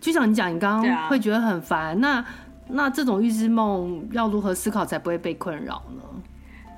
[0.00, 2.24] 就像你讲，你刚刚会觉得很烦，那。
[2.68, 6.02] 那这种预知梦要如何思考才不会被困扰呢？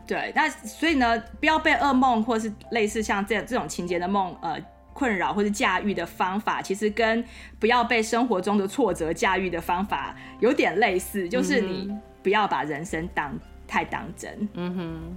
[0.07, 4.57] 对，那所以呢，不要被噩梦或是类似像这这种情节的梦呃
[4.92, 7.25] 困扰或是驾驭的方法，其实跟
[7.59, 14.49] 不要被生活中的挫折驾驭的方法有点类似，就是你不要把人生当太当真。
[14.55, 15.16] 嗯哼。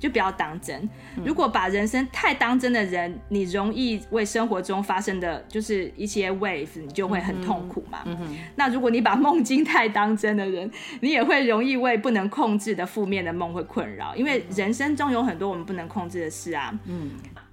[0.00, 0.88] 就不要当真。
[1.22, 8.00] 如果把人生太当真的人，你容易为生活中发生的就是一些 waves，你就会很痛苦嘛。
[8.06, 10.68] 嗯嗯、那如果你把梦境太当真的人，
[11.00, 16.76] 你也会容易为不能控制的负面的梦会困扰，因为人生中有很多我们不能控制的事啊。
[16.86, 17.12] 嗯。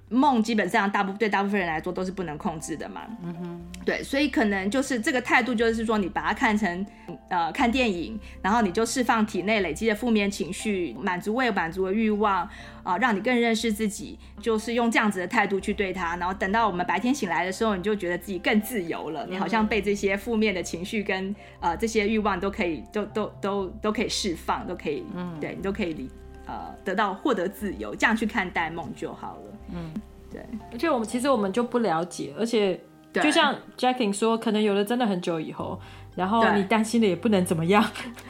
[0.09, 6.85] 梦基本上大部对大部分人来说都是不能控制的嘛，嗯哼，对，所以可能就是这个态度，就是说你把它看成
[7.29, 12.43] 呃看电影，然后你就释放体内累积的负面情绪，满足未满足的欲望
[12.83, 26.09] 啊、呃，让你更认识自己，就是用这样子的态度去对他，然后等到我们白天醒来的时候，你就觉得自己更自由了，你好像被这些负面的情绪跟呃这些欲望都可以都都都都可以释放，都可以，嗯，对你都可以理。
[26.47, 29.57] 呃，得到获得自由，这样去看待梦就好了。
[29.75, 29.93] 嗯，
[30.31, 30.41] 对。
[30.71, 32.79] 而且我们其实我们就不了解，而且
[33.13, 35.79] 就像 Jacqueline 说，可能有的真的很久以后，
[36.15, 37.83] 然后你担心的也不能怎么样。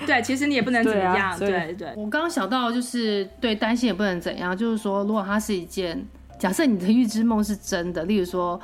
[0.06, 1.38] 对，其实你也不能怎么样。
[1.39, 1.93] 对、啊、对，对。
[1.95, 6.03] 我刚刚想到就是对担心也不能怎样，就是说，如果它是一件
[6.39, 8.60] 假设你的预知梦是真的，例如说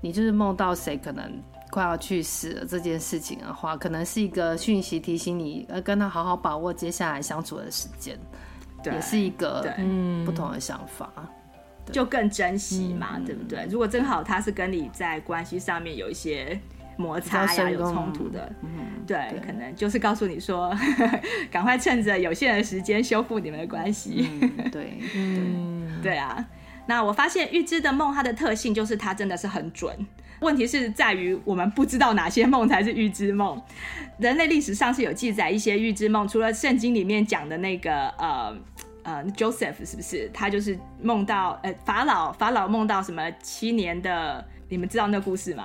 [0.00, 1.30] 你就是梦到谁可能
[1.70, 8.18] 快要去世了这件事情的话，可能是一个讯息提醒你，呃，跟他好好把握接下来相处的时间。
[8.92, 11.10] 也是一个嗯不同的想法，
[11.92, 13.66] 就更珍惜嘛，嗯、对不对？
[13.70, 16.58] 如果正好他是跟你在关系上面有一些
[16.96, 20.74] 摩擦呀、有冲突的，嗯，对，对可能就是告诉你说，
[21.50, 24.28] 赶快趁着有限的时间修复你们的关系。
[24.40, 26.44] 嗯、对，嗯， 对啊。
[26.88, 29.94] 那我发现预知的梦，它的特性就是它真的是很准。
[30.40, 33.60] 问题是在于我们不知道哪些梦才是预知梦。
[34.18, 38.56] 人类历史上是有记载一些预知梦，除了圣经里面讲的那个呃
[39.06, 40.28] 呃 Joseph 是不是？
[40.34, 44.44] 他就是梦到呃法老，法老梦到什么七年的？
[44.68, 45.64] 你们知道那个故事吗？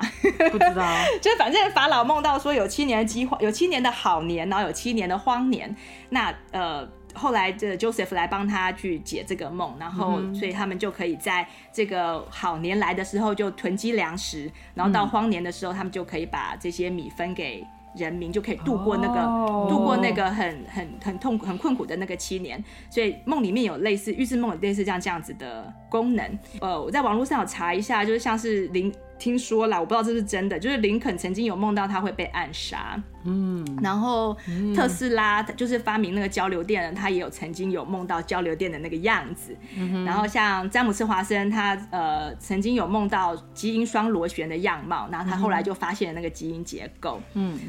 [0.51, 0.85] 不知道。
[1.19, 5.75] 就是反正法老梦到说有七年的饥荒，有七年的好年，然后有七年的荒年。
[6.09, 6.87] 那呃。
[7.13, 22.63] 后来，这 Joseph 来帮他去解这个梦，然后，所以他们就可以在这个好年来的时候就囤积粮食，然后到荒年的时候，他们就可以把这些米分给人民，就可以度过那个、哦、度过那个很很很痛苦、很困苦的那个七年。
[22.89, 26.39] 所以梦里面有类似预示梦，有类似这样这样子的功能。
[26.59, 28.93] 呃，我在网络上有查一下，就是像是林。
[29.21, 30.57] 听说啦，我不知道这是真的。
[30.57, 34.35] 就是林肯曾经有梦到他会被暗杀，嗯，然后
[34.75, 39.55] 特斯拉就是发明那个交流电的，他也有曾经有梦到交流电的那个样子。
[39.77, 47.21] 嗯、然后像詹姆斯华生，他呃曾经有梦到基因双螺旋的样貌，然后他后来就发现了那个基因结构。
[47.35, 47.59] 嗯，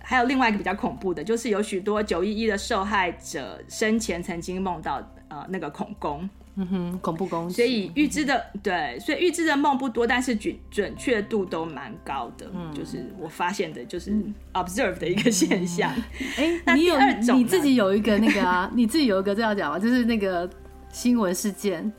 [0.00, 6.26] 还有另外一个比较恐怖的，就是有许多九一一的受害者生前曾经梦到呃那个恐攻。
[6.56, 7.54] 嗯哼，恐怖攻击。
[7.56, 12.46] 所以预知的、嗯、对，所以预知的梦不多，但是准准确度都蛮高的。
[12.54, 14.12] 嗯，就是我发现的，就是
[14.52, 15.90] observe 的一个现象。
[16.36, 16.96] 哎、嗯，那你有
[17.34, 19.78] 你自己有一个那个啊， 你自己有一个这样讲吗？
[19.78, 20.48] 就是那个
[20.92, 21.92] 新闻事件。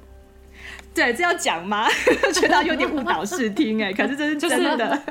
[0.94, 1.86] 对，这要讲吗？
[2.34, 5.02] 觉得有点误导视听哎，可是这是真的，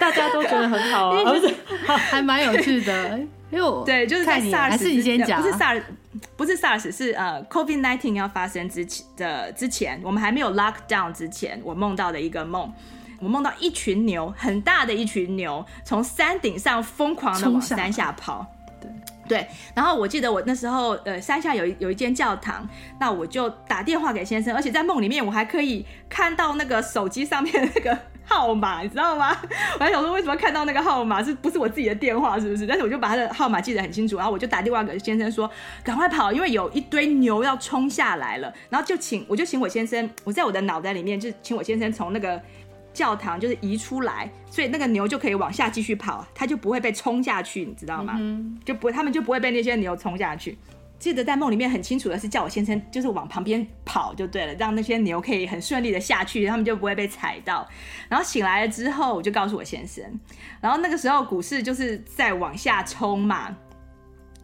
[0.00, 3.16] 大家都觉得很好啊，还蛮有趣的。
[3.52, 5.82] 因为我对，就是在 SARS 还是你先讲，不是 SARS。
[6.36, 12.70] 不是 SARS，是呃，COVID nineteen 要发生之前的之前，我们还没有 lock down 之前，我梦到的一个梦，
[13.20, 18.46] 我梦到一群牛，很大的一群牛，从山顶上疯狂的往山下跑。
[18.78, 18.90] 对
[19.26, 22.68] 对，然后我记得我那时候呃，山下有一有一间教堂，
[23.00, 27.98] 那我就打电话给先生，而且在梦里面我还可以看到那个手机上面那个。
[28.26, 29.36] 号码你知道吗？
[29.78, 32.66] 我还想说为什么看到那个号码是不是我自己的电话是不是？
[32.66, 35.50] 但是我就把他的号码记得很清楚，然后我就打电话给先生说
[35.82, 38.52] 赶快跑，因为有一堆牛要冲下来了。
[38.68, 42.40] 然后就请我就请我先生，我在我的脑袋里面就请我先生从那个
[42.92, 48.16] 教堂就是移出来，所以那个牛就可以往下继续跑，它就不会被冲下去，你知道吗？
[48.18, 50.58] 嗯、就不会他们就不会被那些牛冲下去。
[50.98, 57.68] 记得在梦里面很清楚的是叫我先生就是往旁边跑就对了，让那些牛可以很顺利的下去，他们就不会被踩到。
[58.08, 60.02] 然后醒来了之后，我就告诉我先生，
[60.60, 63.54] 然后那个时候股市就是在往下冲嘛，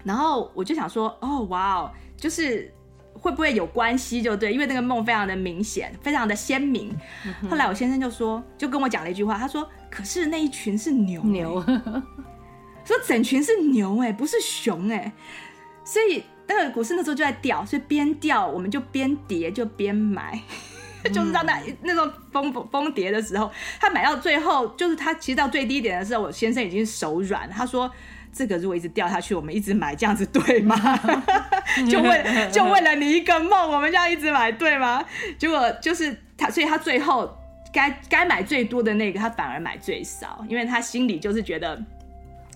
[0.05, 2.71] 然后我就想说，哦，哇哦，就是
[3.15, 6.95] 会不会有关系就对，因为那个梦非常的明显，非常的鲜明。
[7.49, 11.63] 后来我先生就说，就跟我讲了一句话，他说：“可是那一群是牛， 牛，
[12.85, 15.11] 说整群是牛哎，不是熊哎，
[15.83, 20.39] 所以。”那个股市那时候就在掉，所以边掉我们就边跌就边买，
[21.05, 23.51] 嗯、 就是让那那种疯疯跌的时候，
[23.81, 27.91] 他买到最后就是他其实到最低点的时候，我先生已经手软，他说
[28.33, 30.77] 这个如果一直掉下去，我们一直买这样子对吗？
[31.91, 35.05] 就为 就为了你一个梦，我们这样一直买对吗？
[35.39, 37.39] 结果就是他，所以他最后
[37.73, 41.81] 该该买最多的那个，他反而买最少，因为他心里就是觉得。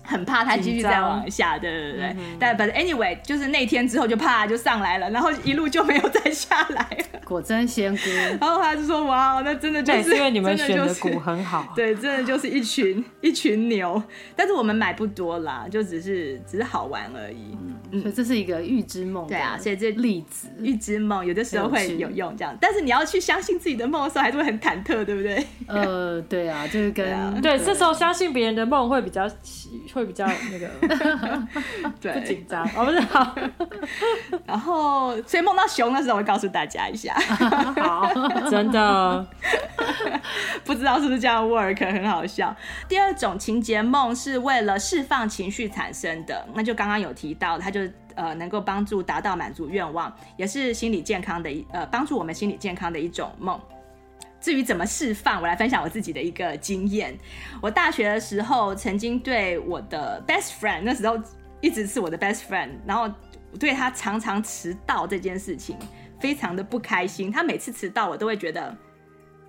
[0.07, 7.19] 很怕它继续再往下，对对对，嗯、但 but anyway，就是那天之后就啪就上来了，然后一路就没有再下来了。
[7.25, 8.03] 果真仙姑，
[8.39, 14.01] 然后他就说哇，那真的就是，是因为你们选的股很好， 对，真的就是一群一群牛，
[14.33, 17.57] 但是我们买不多啦，就只是只是好玩而已。
[17.91, 20.47] 嗯，所以这是一个预知梦，对啊，所以这例子。
[20.61, 25.45] 预知梦有的时候会有用，这样，但是你要去相信自己的梦的时候，还是会很忐忑，对不对？
[25.67, 29.29] 呃，对啊，就是跟对，这时候相信别人的梦会比较。
[29.97, 30.69] 会比较那个，
[31.99, 33.35] 对，不紧张，哦不是好。
[34.45, 37.13] 然后，所以梦到熊的时候，我会告诉大家一下。
[37.75, 38.09] 好，
[38.49, 39.27] 真的，
[40.63, 42.55] 不知道是不是这样 work，很好笑。
[42.87, 47.81] 第二种情节梦是为了释放情绪产生的，那就刚刚有提到，它就
[48.15, 53.59] 呃能够帮助达到满足愿望，也是心理健康的一呃帮助我们心理健康的一种梦。
[54.47, 57.13] 至于怎么释放，我来分享我自己的一个经验。
[57.61, 61.21] 我大学的时候，曾经对我的 best friend，那时候
[61.59, 63.13] 一直是我的 best friend，然后
[63.59, 65.75] 对他常常迟到这件事情
[66.21, 67.29] 非常的不开心。
[67.29, 68.73] 他每次迟到，我都会觉得。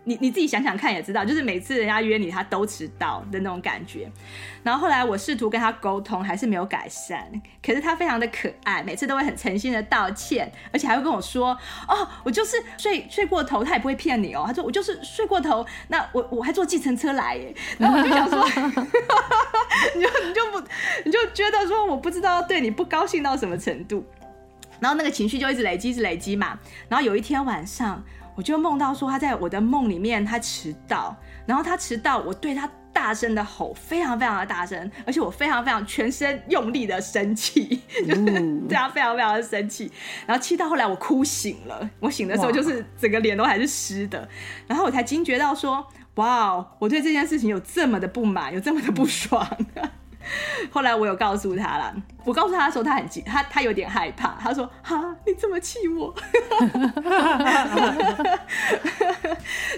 [0.08, 4.10] 你你自己想想看也知道，就是每次人家约你，他都迟到的那种感觉。
[4.62, 7.30] 然后后来我试图跟他沟通，还是没有改善。
[7.62, 11.50] 可是他非常的可爱，每次都会很诚心的道歉，而且还会跟我说
[11.86, 17.54] ：“哦，我就是睡睡过头。”他也不会骗你哦，他说：“我就是睡过头。”那我我还坐计程车来耶。
[17.76, 18.42] 然后我就想说，
[19.94, 20.60] 你就你就不
[21.04, 24.02] 你就觉得说，我不知道对你不高兴到什么程度。
[24.80, 26.58] 然后那个情绪就一直累积，一直累积嘛。
[26.88, 28.02] 然后有一天晚上。
[28.38, 38.24] 我就梦到说他在我的梦里面他迟到，然后他迟到，我对他大声的吼，非常非常的大声，而且我非常非常全身用力的生气， 就是
[38.68, 39.90] 对他非常非常的生气，
[40.24, 44.28] 然后气到后来我哭醒了，我醒的时候就是整个脸都还是湿的，
[44.68, 45.84] 然后我才惊觉到说，
[46.14, 49.44] 哇，我对这件事情有这么的不满，有这么的不爽。
[50.70, 56.14] 后来我有告诉他了，我告诉他的时候，他很急，他他有点害怕，他说：“哈，你这么气我。”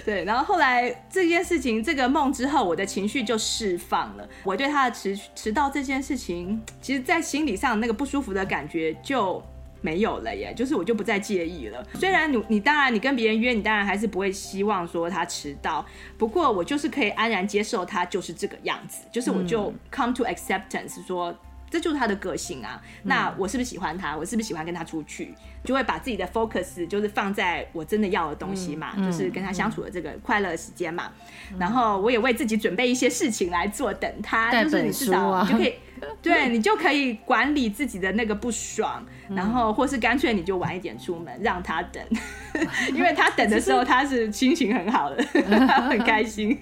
[0.05, 4.27] 对，然后后来这件事情，这个梦之后，我的情绪就释放了。
[4.43, 9.41] 我对他的迟迟到这件事情，其实，在心理上那个不舒服的感觉就。
[9.81, 11.85] 没有了耶，就是我就不再介意了。
[11.95, 15.85] 虽然你你当然你跟别人约，你当然还是不会希望说他迟到。
[16.17, 21.35] 不过我就是可以安然接受他就是这个样子，就是我就 come to acceptance 说
[21.69, 22.81] 这就是他的个性啊。
[23.03, 24.15] 那我是不是喜欢他？
[24.15, 25.33] 我是不是喜欢跟他出去？
[25.63, 31.11] 就会把自己的 focus 就是放在我真的要的东西嘛，就是跟他相处的这个快乐时间嘛。
[31.59, 35.73] 然后我也为自己准备一些事情来做，等他，就是你至少你就可以。
[36.21, 42.03] 对，你就可以管理自己的那个不爽，嗯、然后或是干脆你就晚一点出门，让他等，
[42.93, 45.23] 因为他等的时候他是心情很好的，
[45.67, 46.57] 他 很开心。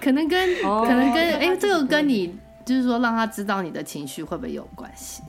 [0.00, 5.22] 可能跟、哦、可能跟哎、欸，这个跟你就是说让他知道你的情绪会不会有关系？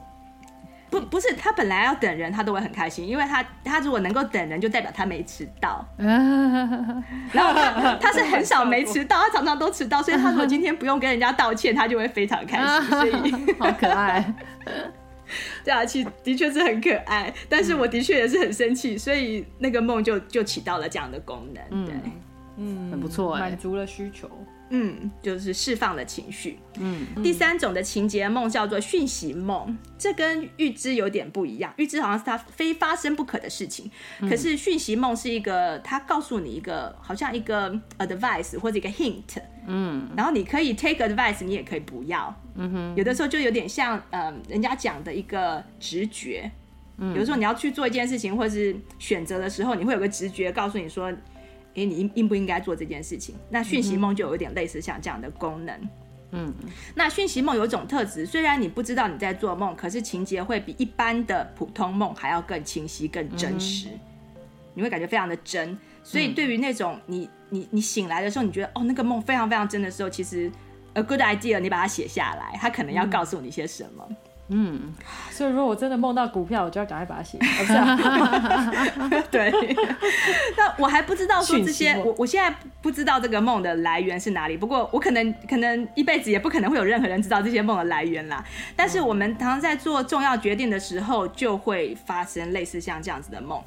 [0.89, 5.85] 不不是，他本来要等人，他都会很开心，因为他他如果能够等人，就代表他没迟到。
[5.97, 12.89] 然后他他是很少没迟到， 他常常都迟到，所以他如果今天不用跟人家道歉，他就会非常开心。
[12.89, 14.33] 所 以好可爱，
[15.63, 22.11] 对啊，其实的确是很可爱，但是我的确也是很生气，所以那个梦就就起到了这样的功能，对，嗯，
[22.55, 24.29] 很不错，满足了需求。
[24.71, 26.57] 嗯，就是释放了情绪。
[26.79, 31.71] 嗯，第三种的情节梦叫做讯息梦，这跟预知有点不一样。
[31.77, 33.91] 预知好像是它非发生不可的事情，
[34.21, 39.37] 嗯、可是讯息梦是一个，它告诉你一个，好像一个 advice 或者一个 hint。
[39.67, 42.35] 嗯，然后你可以 take advice，你也可以不要。
[42.55, 46.49] 嗯哼，有的时候就有点像，呃，人家讲的一个直觉。
[46.97, 51.13] 嗯，有的时候你要去做一件事情，或是选择的时候，你会有个直觉告诉你说。
[51.75, 53.35] 哎，你应应不应该做这件事情？
[53.49, 55.89] 那讯息梦就有点类似像这样的功能。
[56.31, 56.53] 嗯，
[56.95, 63.89] 那讯息梦有一种特质，虽然你不知道你在做梦，可是情节会比一般的普通梦还要更清晰、更真实。
[63.89, 63.99] 嗯、
[64.73, 65.77] 你会感觉非常的真。
[66.03, 70.51] 所以对于那种你你你醒来的时候，你觉得哦那个梦非常非常真的时候，其实
[70.93, 74.05] a good idea，你把它写下来，它可能要告诉你些什么。
[74.09, 74.15] 嗯
[74.47, 74.93] 嗯，
[75.31, 77.37] 所以如果我真的梦到股票，我就要赶快把它写。
[77.41, 77.97] 不是啊，
[79.31, 79.51] 对。
[80.55, 84.55] 那我还不知道说这些，我我现在不知道这个梦的来源是哪里。
[84.55, 88.43] 不过我可能可能一辈子也不可能会有任何人知道这些梦的来源啦。
[88.75, 93.59] 但是我们常常在做重要决定的时候，就会发生类似像这样子的梦。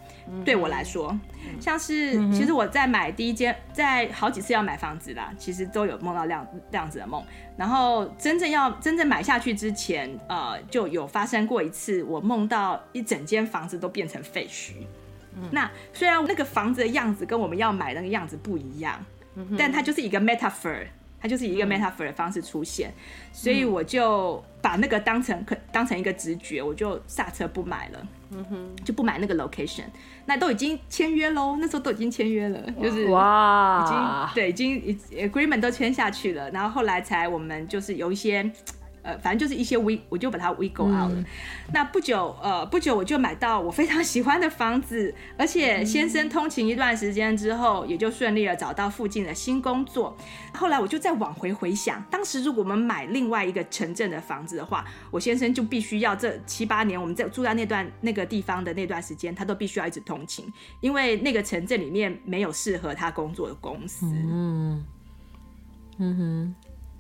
[0.45, 1.19] 对我来说，
[1.59, 7.21] 像是其实我在买第一间，在好几次要买房子啦，其实都有梦到这样这样子的梦。
[7.57, 14.73] 然后真正要真正买下去之前，呃，就有发生过一次，我梦到一整间房子都变成废墟。
[15.35, 19.05] 嗯、那虽然那个房子的样子跟我们要买的那个样子不一样，
[19.37, 20.87] 嗯、哼但它就是一个 metaphor，
[21.21, 22.95] 它就是以一个 metaphor 的方式出现，嗯、
[23.33, 28.07] 所以我就把那个当成可当成一个直觉，我就刹车不买了。
[28.31, 29.85] 嗯哼，就不买那个 location，
[30.27, 34.99] 那都已经签约喽，那时候都已经签约了，就是哇，已经对，已经
[35.31, 38.51] agreement 都签下去了，然后后来才我们就是有一些。
[39.09, 41.15] 呃，反正就是一些 we，我就把它 we go out 了。
[41.15, 41.25] 嗯、
[41.73, 50.15] 那不久，呃，不久我就买到我非常喜欢的房子，而且先生通勤一段时间之后，也就顺利的找到附近的新工作。
[50.53, 60.45] 后来我就再往回回想，当时如果我们买另外一个城镇的房子的话，我先生就必须要这七八年我们在住在那段那个地方的那段时间，他都必须要一直通勤，
[60.83, 64.05] 因为那个城镇里面没有适合他工作的公司。
[64.05, 64.85] 嗯，
[65.97, 66.55] 嗯哼。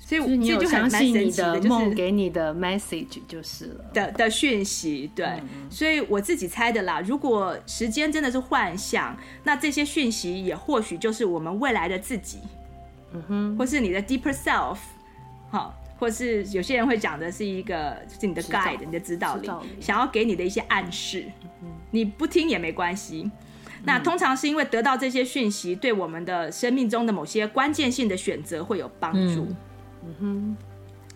[0.09, 5.27] 所以，你有相信你的梦给你的 message 就是了的的讯息，对。
[5.27, 6.99] 嗯、所以我自己猜的啦。
[7.03, 12.39] 如果时间真的是幻象，那这些讯息也或许就是我们未来的自己，
[13.13, 14.79] 嗯哼，或是你的 deeper self，
[15.51, 21.27] 好，或是有些人会讲的是一个，就是你的 guide，你的指导灵，想要给你的一些暗示。
[21.63, 23.25] 嗯、你不听也没关系。
[23.27, 23.33] 嗯、
[23.85, 29.43] 那通常是因为得到这些讯息，对我们的生命中的某些关键性的选择会有帮助。
[29.43, 29.57] 嗯
[30.05, 30.57] 嗯哼，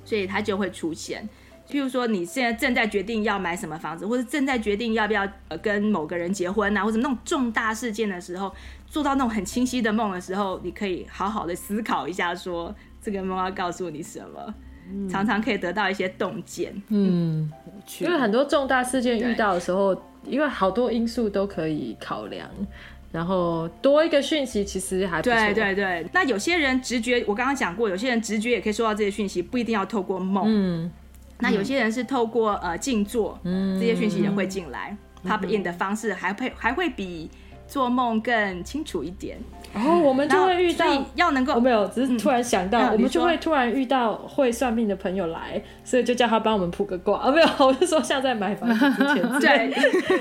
[0.05, 1.29] 所以它就会出现。
[1.69, 8.53] 譬如说，你现在正在决定要买什么房子，或者正在决定要不要呃跟某个人结婚啊，或者那种重大事件的时候，
[8.87, 14.55] 做到那种很清晰的梦的时候，你可以好好的思考一下，说这个梦要告诉你什么，
[14.91, 16.75] 嗯、常常可以得到一些洞见。
[16.89, 17.51] 嗯，
[18.01, 22.51] 因为很多重大事件遇到的时候，因为好多因素都可以考量。
[23.13, 25.33] 然后多一个讯息其实还不错。
[25.33, 30.45] 对对对，那有些人直觉，我刚刚讲过，有些人直觉也可以收到这些讯息，不一定要透过梦。
[30.47, 30.91] 嗯，
[31.39, 34.97] 那有些人是透过呃静坐，嗯，这些讯息也会进来。
[35.23, 37.31] 嗯、pop in 的方式还会还会比
[37.73, 39.39] 做梦更清楚一点。
[39.75, 49.71] 然后我们就会遇到要能够，我没有，只是突然想到，我们就会突然遇到会算命的朋友来，所以就叫他帮我们卜个卦啊，没有， 我就说像在买房子之前， 对，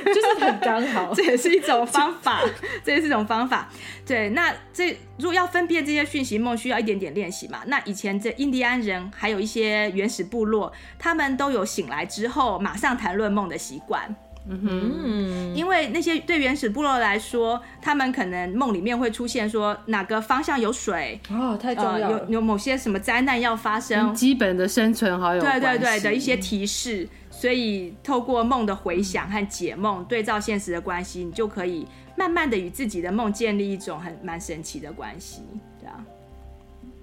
[0.05, 2.39] 就是很刚好， 这也是一种方法，
[2.85, 3.67] 这也是一种方法。
[4.05, 7.59] 对，那这如果要分辨这些讯息梦，需要一点点练习嘛。
[7.65, 14.15] 那以前这印第安人还有一些原始部落，他们都有醒来之后马上谈论梦的习惯。
[14.49, 31.85] 嗯哼，因为那些对原始部落来说，他们可能梦里面会出现说哪个方向有水哦，太重要了，呃、有有某些什么灾难要发生，基本的生存好有，对对对的一些提示，所以透过梦的回想和解梦对照现实的关系，你就可以
[32.17, 35.43] 慢慢的与自己的梦建立一种很蛮神奇的关系，
[35.79, 36.03] 对啊，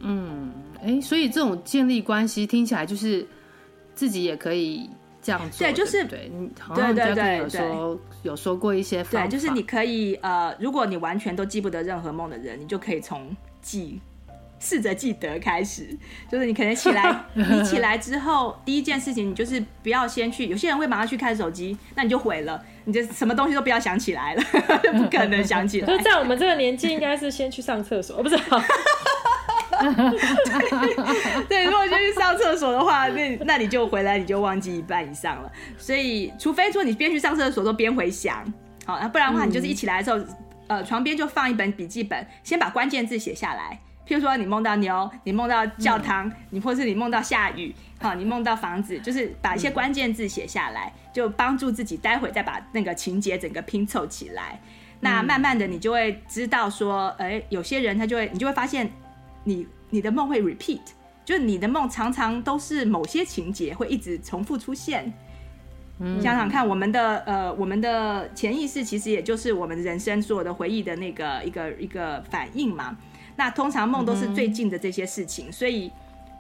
[0.00, 3.24] 嗯，哎，所以这种建立关系听起来就是
[3.94, 4.90] 自己也可以。
[5.20, 14.00] 这样做对，就是对，好像对对对，有说有说过一些方法，对，就是你可以呃，如果你完全都记不得任何梦的人，你就可以从记
[14.60, 15.86] 试着记得开始，
[16.30, 24.42] 就是你可能起来， 你起来之后第一件事情，你就是不要先去，有些人会马上去看手机，那你就毁了，你就什么东西都不要想起来了，
[24.82, 25.86] 就 不可能想起来。
[25.86, 28.36] 就在我们这个年纪，应该是先去上厕所，不是？
[31.48, 35.50] 对，如果先去上厕所的话，那那你就回来，你就忘记一半以上了。
[35.76, 38.44] 所以，除非说你边去上厕所都边回想，
[38.84, 40.24] 好，那不然的话，你就是一起来的时候，
[40.66, 43.78] 呃，床边就放一本笔记本，先把关键字写下来。
[44.06, 54.58] 譬如说，你梦到牛，你梦到教堂，你或是你梦到下雨，好，你梦到房子，就是把一些关键字写下来，就帮助自己待会再把那个情节整个拼凑起来。
[55.00, 58.90] 那慢慢的，你就会知道说，哎、欸，有些人他就会，你就会发现。
[59.44, 60.80] 你你的梦会 repeat，
[61.24, 65.12] 就是你的梦常常都是某些情节会一直重复出现。
[66.00, 72.96] 嗯，想想看，我们的呃，我们的潜意识其实也就是我们人生所有的回忆的那个一个一个反应嘛。
[73.34, 75.90] 那通常梦都是最近的这些事情，嗯，所以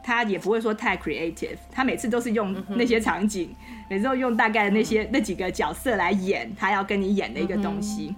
[0.02, 8.08] 他也不会说太 creative，他每次都是用那些场景，嗯，每次都用大概的那些，嗯，那几个角色来演他要跟你演的一个东西。
[8.08, 8.16] 嗯，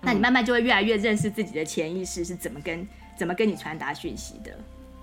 [0.00, 2.84] 那你慢慢就会越来越认识自己的潜意识是怎么跟。
[3.16, 4.50] 怎么跟你传达讯息的？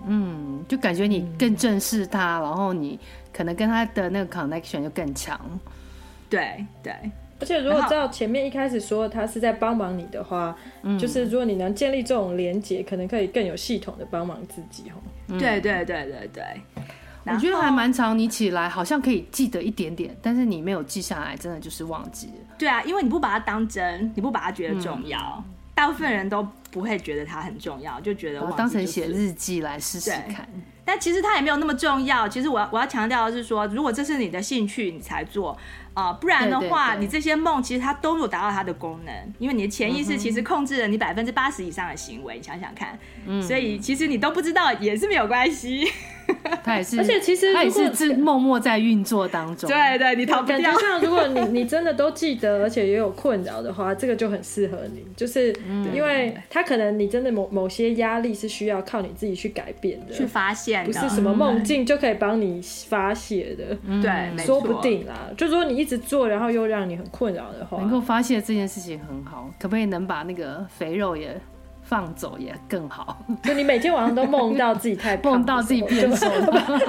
[0.08, 3.00] 嗯，就感觉你更正视他，嗯，然后你
[3.32, 5.40] 可能跟他的那个 connection 就更强。
[6.30, 6.94] 对对，
[7.40, 10.56] 而且如果照前面一开始说他是在帮忙你的话，
[11.00, 14.92] 就是如果你能建立这种连接，可能可以更有系统的帮忙自己。
[15.28, 16.44] 嗯，对对对对对。
[17.24, 22.56] 我觉得还蛮长，你起来好像可以记得一点点，但是你没有记下来，真的就是忘记了。
[22.58, 25.44] 对啊，因为你不把它当真，你不把它觉得重要。
[25.82, 30.48] 嗯大部分人都不会觉得它很重要，就觉得我当成写日记来试试看。
[30.86, 32.28] 但其实它也没有那么重要。
[32.30, 35.58] 其实我要我要强调的是说，如果这是你的兴趣，你才做
[35.96, 42.38] 啊、呃，不然的话，你这些梦其实它都有达到它的功能，因为你的潜意识其实控制了你百分之八十以上的行为。
[42.38, 45.92] 你想想看，嗯，所以其实你都不知道也是没有关系。
[46.64, 49.70] 他也是，而且其实他也是自默默在运作当中。
[49.70, 50.58] 对对，你逃不掉。
[50.58, 55.56] 感觉像如果你你真的都记得，而且也有困扰的话，这个就很适合你，就是
[55.94, 63.76] 因为他可能你真的某某些压力是需要靠你自己去改变的，去发现，不是什么梦境就可以帮你发泄的。
[64.02, 65.30] 对，说不定啦。
[65.38, 71.40] 就说你一直做，然后又让你很困扰的话，能够发泄这件事情很好，可不可以能把那个肥肉也？
[71.92, 76.88] 放走也更好， 就你每天晚上都梦到自己太胖，梦到自己变瘦 了。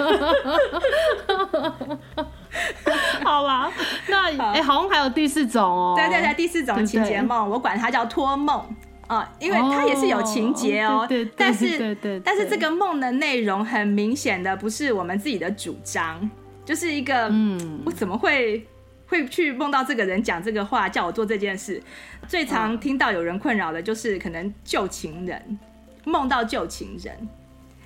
[3.25, 3.69] 好啦，
[4.09, 5.95] 那哎、欸，好像还有第四种哦。
[5.97, 8.65] 对对对，第四种情节梦，我管它叫托梦
[9.09, 11.05] 啊，因为它也是有情节哦。
[11.09, 16.31] 对，但是但是这个梦的内容很明显的不是我们自己的主张，
[16.65, 18.65] 就是一个嗯，我怎么会？
[19.13, 21.83] 会去梦到这个人讲这个话，叫我做这件事。
[22.27, 25.59] 最常听到有人困扰的就是可能旧情人
[26.05, 27.29] 梦到旧情人。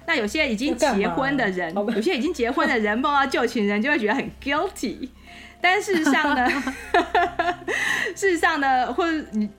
[0.06, 5.08] 那有些已经结婚的人，有些已经结婚的人梦到旧情人就会觉得很 guilty。
[5.60, 6.48] 但事实上呢，
[8.14, 9.04] 事实上呢，或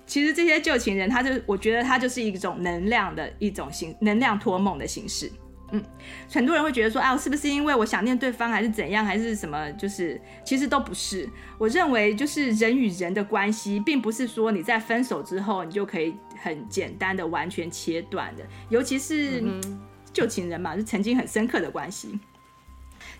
[0.05, 5.29] 其实这些旧情人，他就我觉得他就是一种能量的一种形，能量托梦的形式。
[5.71, 5.83] 嗯，
[6.31, 9.69] 很多人会觉得说，啊，是不是因为我想念对方，还是怎样，还是什么？
[9.73, 11.29] 就是其实都不是。
[11.57, 18.43] 我认为，就是人与人的关系，并不是说你在分手之后，你就可以很简单的完全切断的。
[18.69, 19.43] 尤其是
[20.13, 22.17] 旧情人嘛，是曾经很深刻的关系。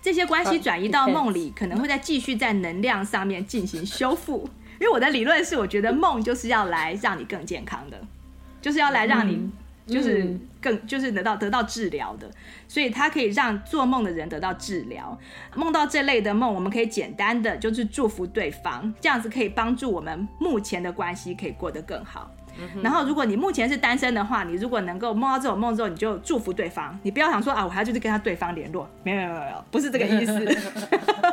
[0.00, 4.48] 这些关系转移到梦里，可能会再继续在能量上面进行修复。
[4.80, 8.00] 因为我的理论是，我觉得梦就是要来让你更健康的，
[8.62, 9.34] 就是要来让你。
[9.34, 9.52] 嗯
[9.88, 12.30] 就是更就是得到得到治疗的，
[12.68, 15.18] 所以它可以让做梦的人得到治疗。
[15.56, 22.30] 梦到这类的梦，我们可以简单的就是祝福对方，这样子可以帮助我们目前的关系可以过得更好。
[22.60, 26.98] 嗯、然后，如果你目前是单身的话，你如果能够梦到这种梦之后，你就祝福对方。
[27.04, 30.32] 你不要想说啊，我还要就是跟他对方联络，没有没有没有，不是这个意思。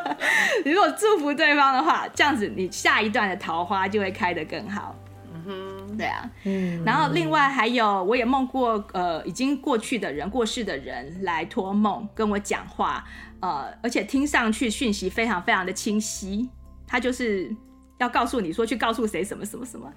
[0.63, 4.95] 如果祝福对方的话，这样子你下一段的桃花就会开得更好。
[5.47, 13.05] 嗯，对啊，嗯，然后另外还有，我也梦过，呃，已经过去的人、过世的人来托梦跟我讲话，
[13.39, 16.49] 呃，而且听上去讯息非常非常的清晰，
[16.87, 17.53] 他就是
[17.97, 19.89] 要告诉你说去告诉谁什么什么什么。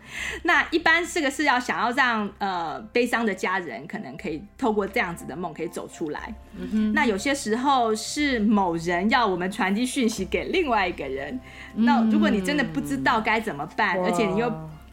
[0.44, 6.32] 那一般这个是要想要让呃悲伤的家人可能可以透过这样子的梦可以走出来。
[6.56, 11.40] 嗯哼，那有些时候是某人要我们传递讯息给另外一个人，
[11.74, 14.48] 那如果你真的不知道该怎么办，而且你又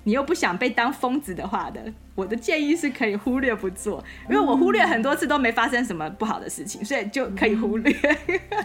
[0.06, 7.94] 你又不想被当疯子的话的，我的建议是可以忽略不做，因为我忽略很多次都没发生什么不好的事情，所以就可以忽略。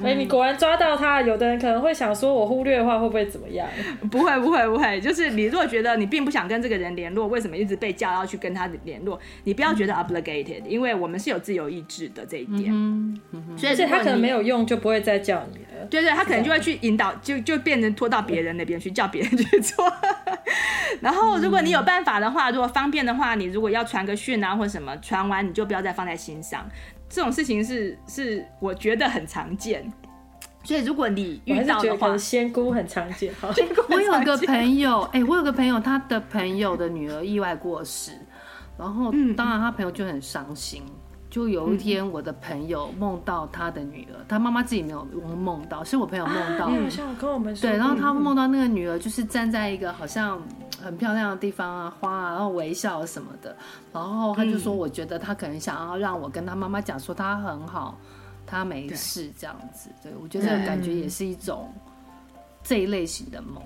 [0.03, 1.21] 哎，你果然抓到他。
[1.23, 3.69] 有的人可能会想说，我忽略的话会不会怎么样？
[4.11, 5.01] 不会，不会，不会。
[5.01, 9.19] 就是你如果觉得你并不想跟这个人联络，为什么一直被叫要去跟他联络？
[9.45, 12.71] 你不要觉得 obligated，因为我们是有自由意志的这一点。
[12.73, 13.59] 嗯嗯。
[13.59, 15.85] 所以他可能没有用，就不会再叫你了。
[15.91, 19.93] 对对，他可能就会去引导，就就变成拖到别人那边去，叫别人去做。
[21.01, 26.69] 然后，如果你有办法的话，如果方便的话，你如果要传个讯啊或什么，传完你就不要再放在心上。
[27.09, 29.91] 这种事情是是我觉得很常见。
[30.63, 33.33] 所以如果你遇到的话，仙姑很常见。
[33.89, 38.13] 我有个朋友， 哎、欸，我有个朋友，他的朋友的女儿意外过世，
[38.79, 40.83] 然后当然他朋友就很伤心。
[41.31, 46.67] 就有一天，我的朋友梦到他的女儿，他妈妈自己没有梦到，是我朋友梦到。
[46.67, 47.71] 好像跟我们说。
[47.71, 50.43] 对，然后他梦到那个女儿就是站在一个好像
[50.83, 53.57] 很漂亮的地方啊，花啊，然后微笑什么的。
[53.93, 57.97] 然后他就说：“我觉得他可能想要让我跟他妈妈讲说他很好，
[58.45, 61.73] 他没事这样子。”对，我觉得这个感觉也是一种
[62.65, 63.63] 这一类型的梦。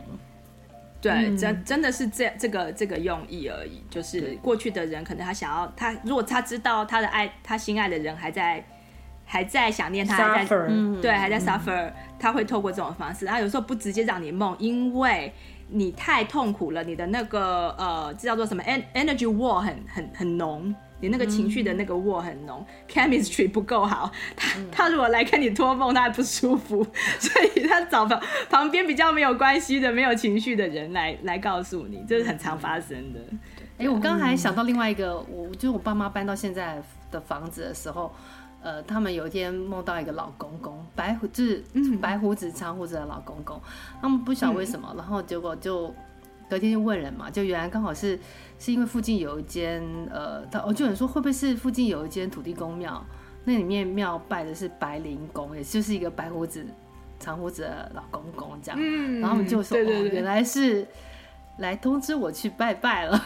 [1.05, 3.83] 对，嗯、真真的是这这个这个用意而已。
[3.91, 8.65] 就是过去的人，可能他想要他，如果他知道他的爱，他心爱的人还在
[9.27, 13.27] 还在想念他，还在、嗯、对还在 suffer，、嗯、他会透过这种方式。
[13.27, 15.31] 他有时候不直接让你梦，因为
[15.69, 18.63] 你太痛苦了，你的那个呃，这叫做什么
[18.95, 20.75] ？energy war 很很很浓。
[21.01, 24.11] 你那个情绪的那个 war 很浓、嗯、，chemistry 不够好。
[24.37, 26.83] 他他如果来跟你托梦，他还不舒服，
[27.21, 33.21] 所以他找旁旁边比较没有关系的、没有情绪的人来来告诉你，这是很常发生的。
[33.77, 36.81] 哎、欸，我刚才想到另外一个，我就是我爸妈搬到现在
[37.11, 38.15] 的房子的时候，
[38.63, 41.63] 呃，他们有一天梦到一个老公公，白胡就是
[42.01, 43.61] 白胡子长胡子的老公公，
[44.01, 45.93] 他们不晓得为什么，嗯、然后结果就
[46.55, 48.17] 隔天就问人嘛，就原来刚好是。
[48.57, 53.05] 是因为附近有一间呃，他我就有人说会不会是附近有一间土地公庙，
[53.45, 56.65] 那里面庙拜的是白灵公，也就是一个白胡子、
[57.19, 58.81] 长胡子的老公公这样。
[58.81, 60.87] 嗯，然后我们就说原来是
[61.59, 63.21] 来通知我去拜拜了。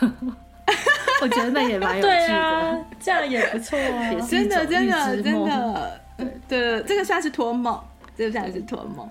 [1.21, 6.01] 我觉得那也蛮有趣的， 这样也不错啊，也真的真的真的，
[6.49, 7.79] 对，这个算是托梦，
[8.17, 9.09] 这个算是托梦。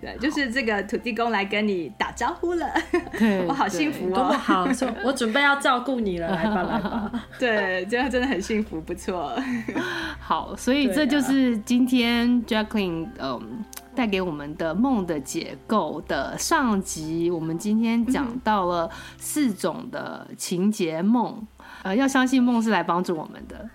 [0.00, 2.66] 对对，就是这个土地公来跟你打招呼了，
[3.46, 4.32] 我好幸福哦！
[4.32, 7.12] 好， 说我准备要照顾你了，来吧来吧。
[7.38, 9.32] 对，这样真的很幸福，不错。
[10.18, 13.64] 好，所以这就是今天 Jacqueline 嗯
[13.94, 17.30] 带给我们的梦的解构的上集。
[17.30, 18.88] 我们今天讲到了
[19.18, 21.46] 四种的情节梦，
[21.82, 23.68] 呃，要相信梦是来帮助我们的。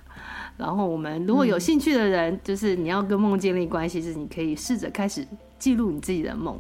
[0.58, 5.24] 然后我们如果有兴趣的人，就是你要跟梦建立关系，是你可以试着开始。
[5.60, 6.60] 记录你自己的梦，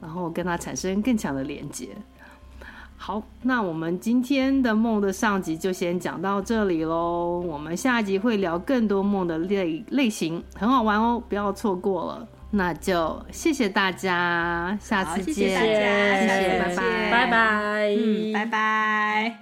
[0.00, 1.88] 然后跟它产生更强的连接。
[2.96, 7.38] 好，那我们今天的梦的上集就先讲到这里喽。
[7.40, 12.26] 我们下一集会聊更多梦的类类型，很好玩哦，不要错过了。
[12.50, 19.36] 那就谢谢大家，下次见，谢谢大家，谢谢，拜拜，拜拜，嗯，拜拜。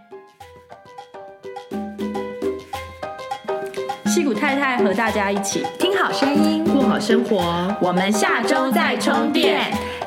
[4.07, 7.75] 戏骨太太和大家一起听好声音，过好生活。
[7.81, 9.63] 我们下周再充电，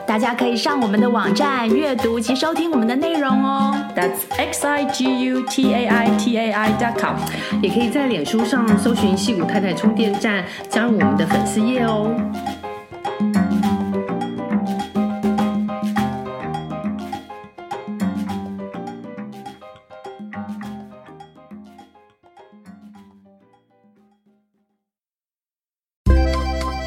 [0.05, 3.75] 大家可以上我们的网站阅读及收听我们的内容哦。
[3.95, 7.15] That's x i g u t a i t a i dot com，
[7.59, 12.15] 也可以在脸书上搜寻戏骨太太充电站，加入我们的粉丝页哦。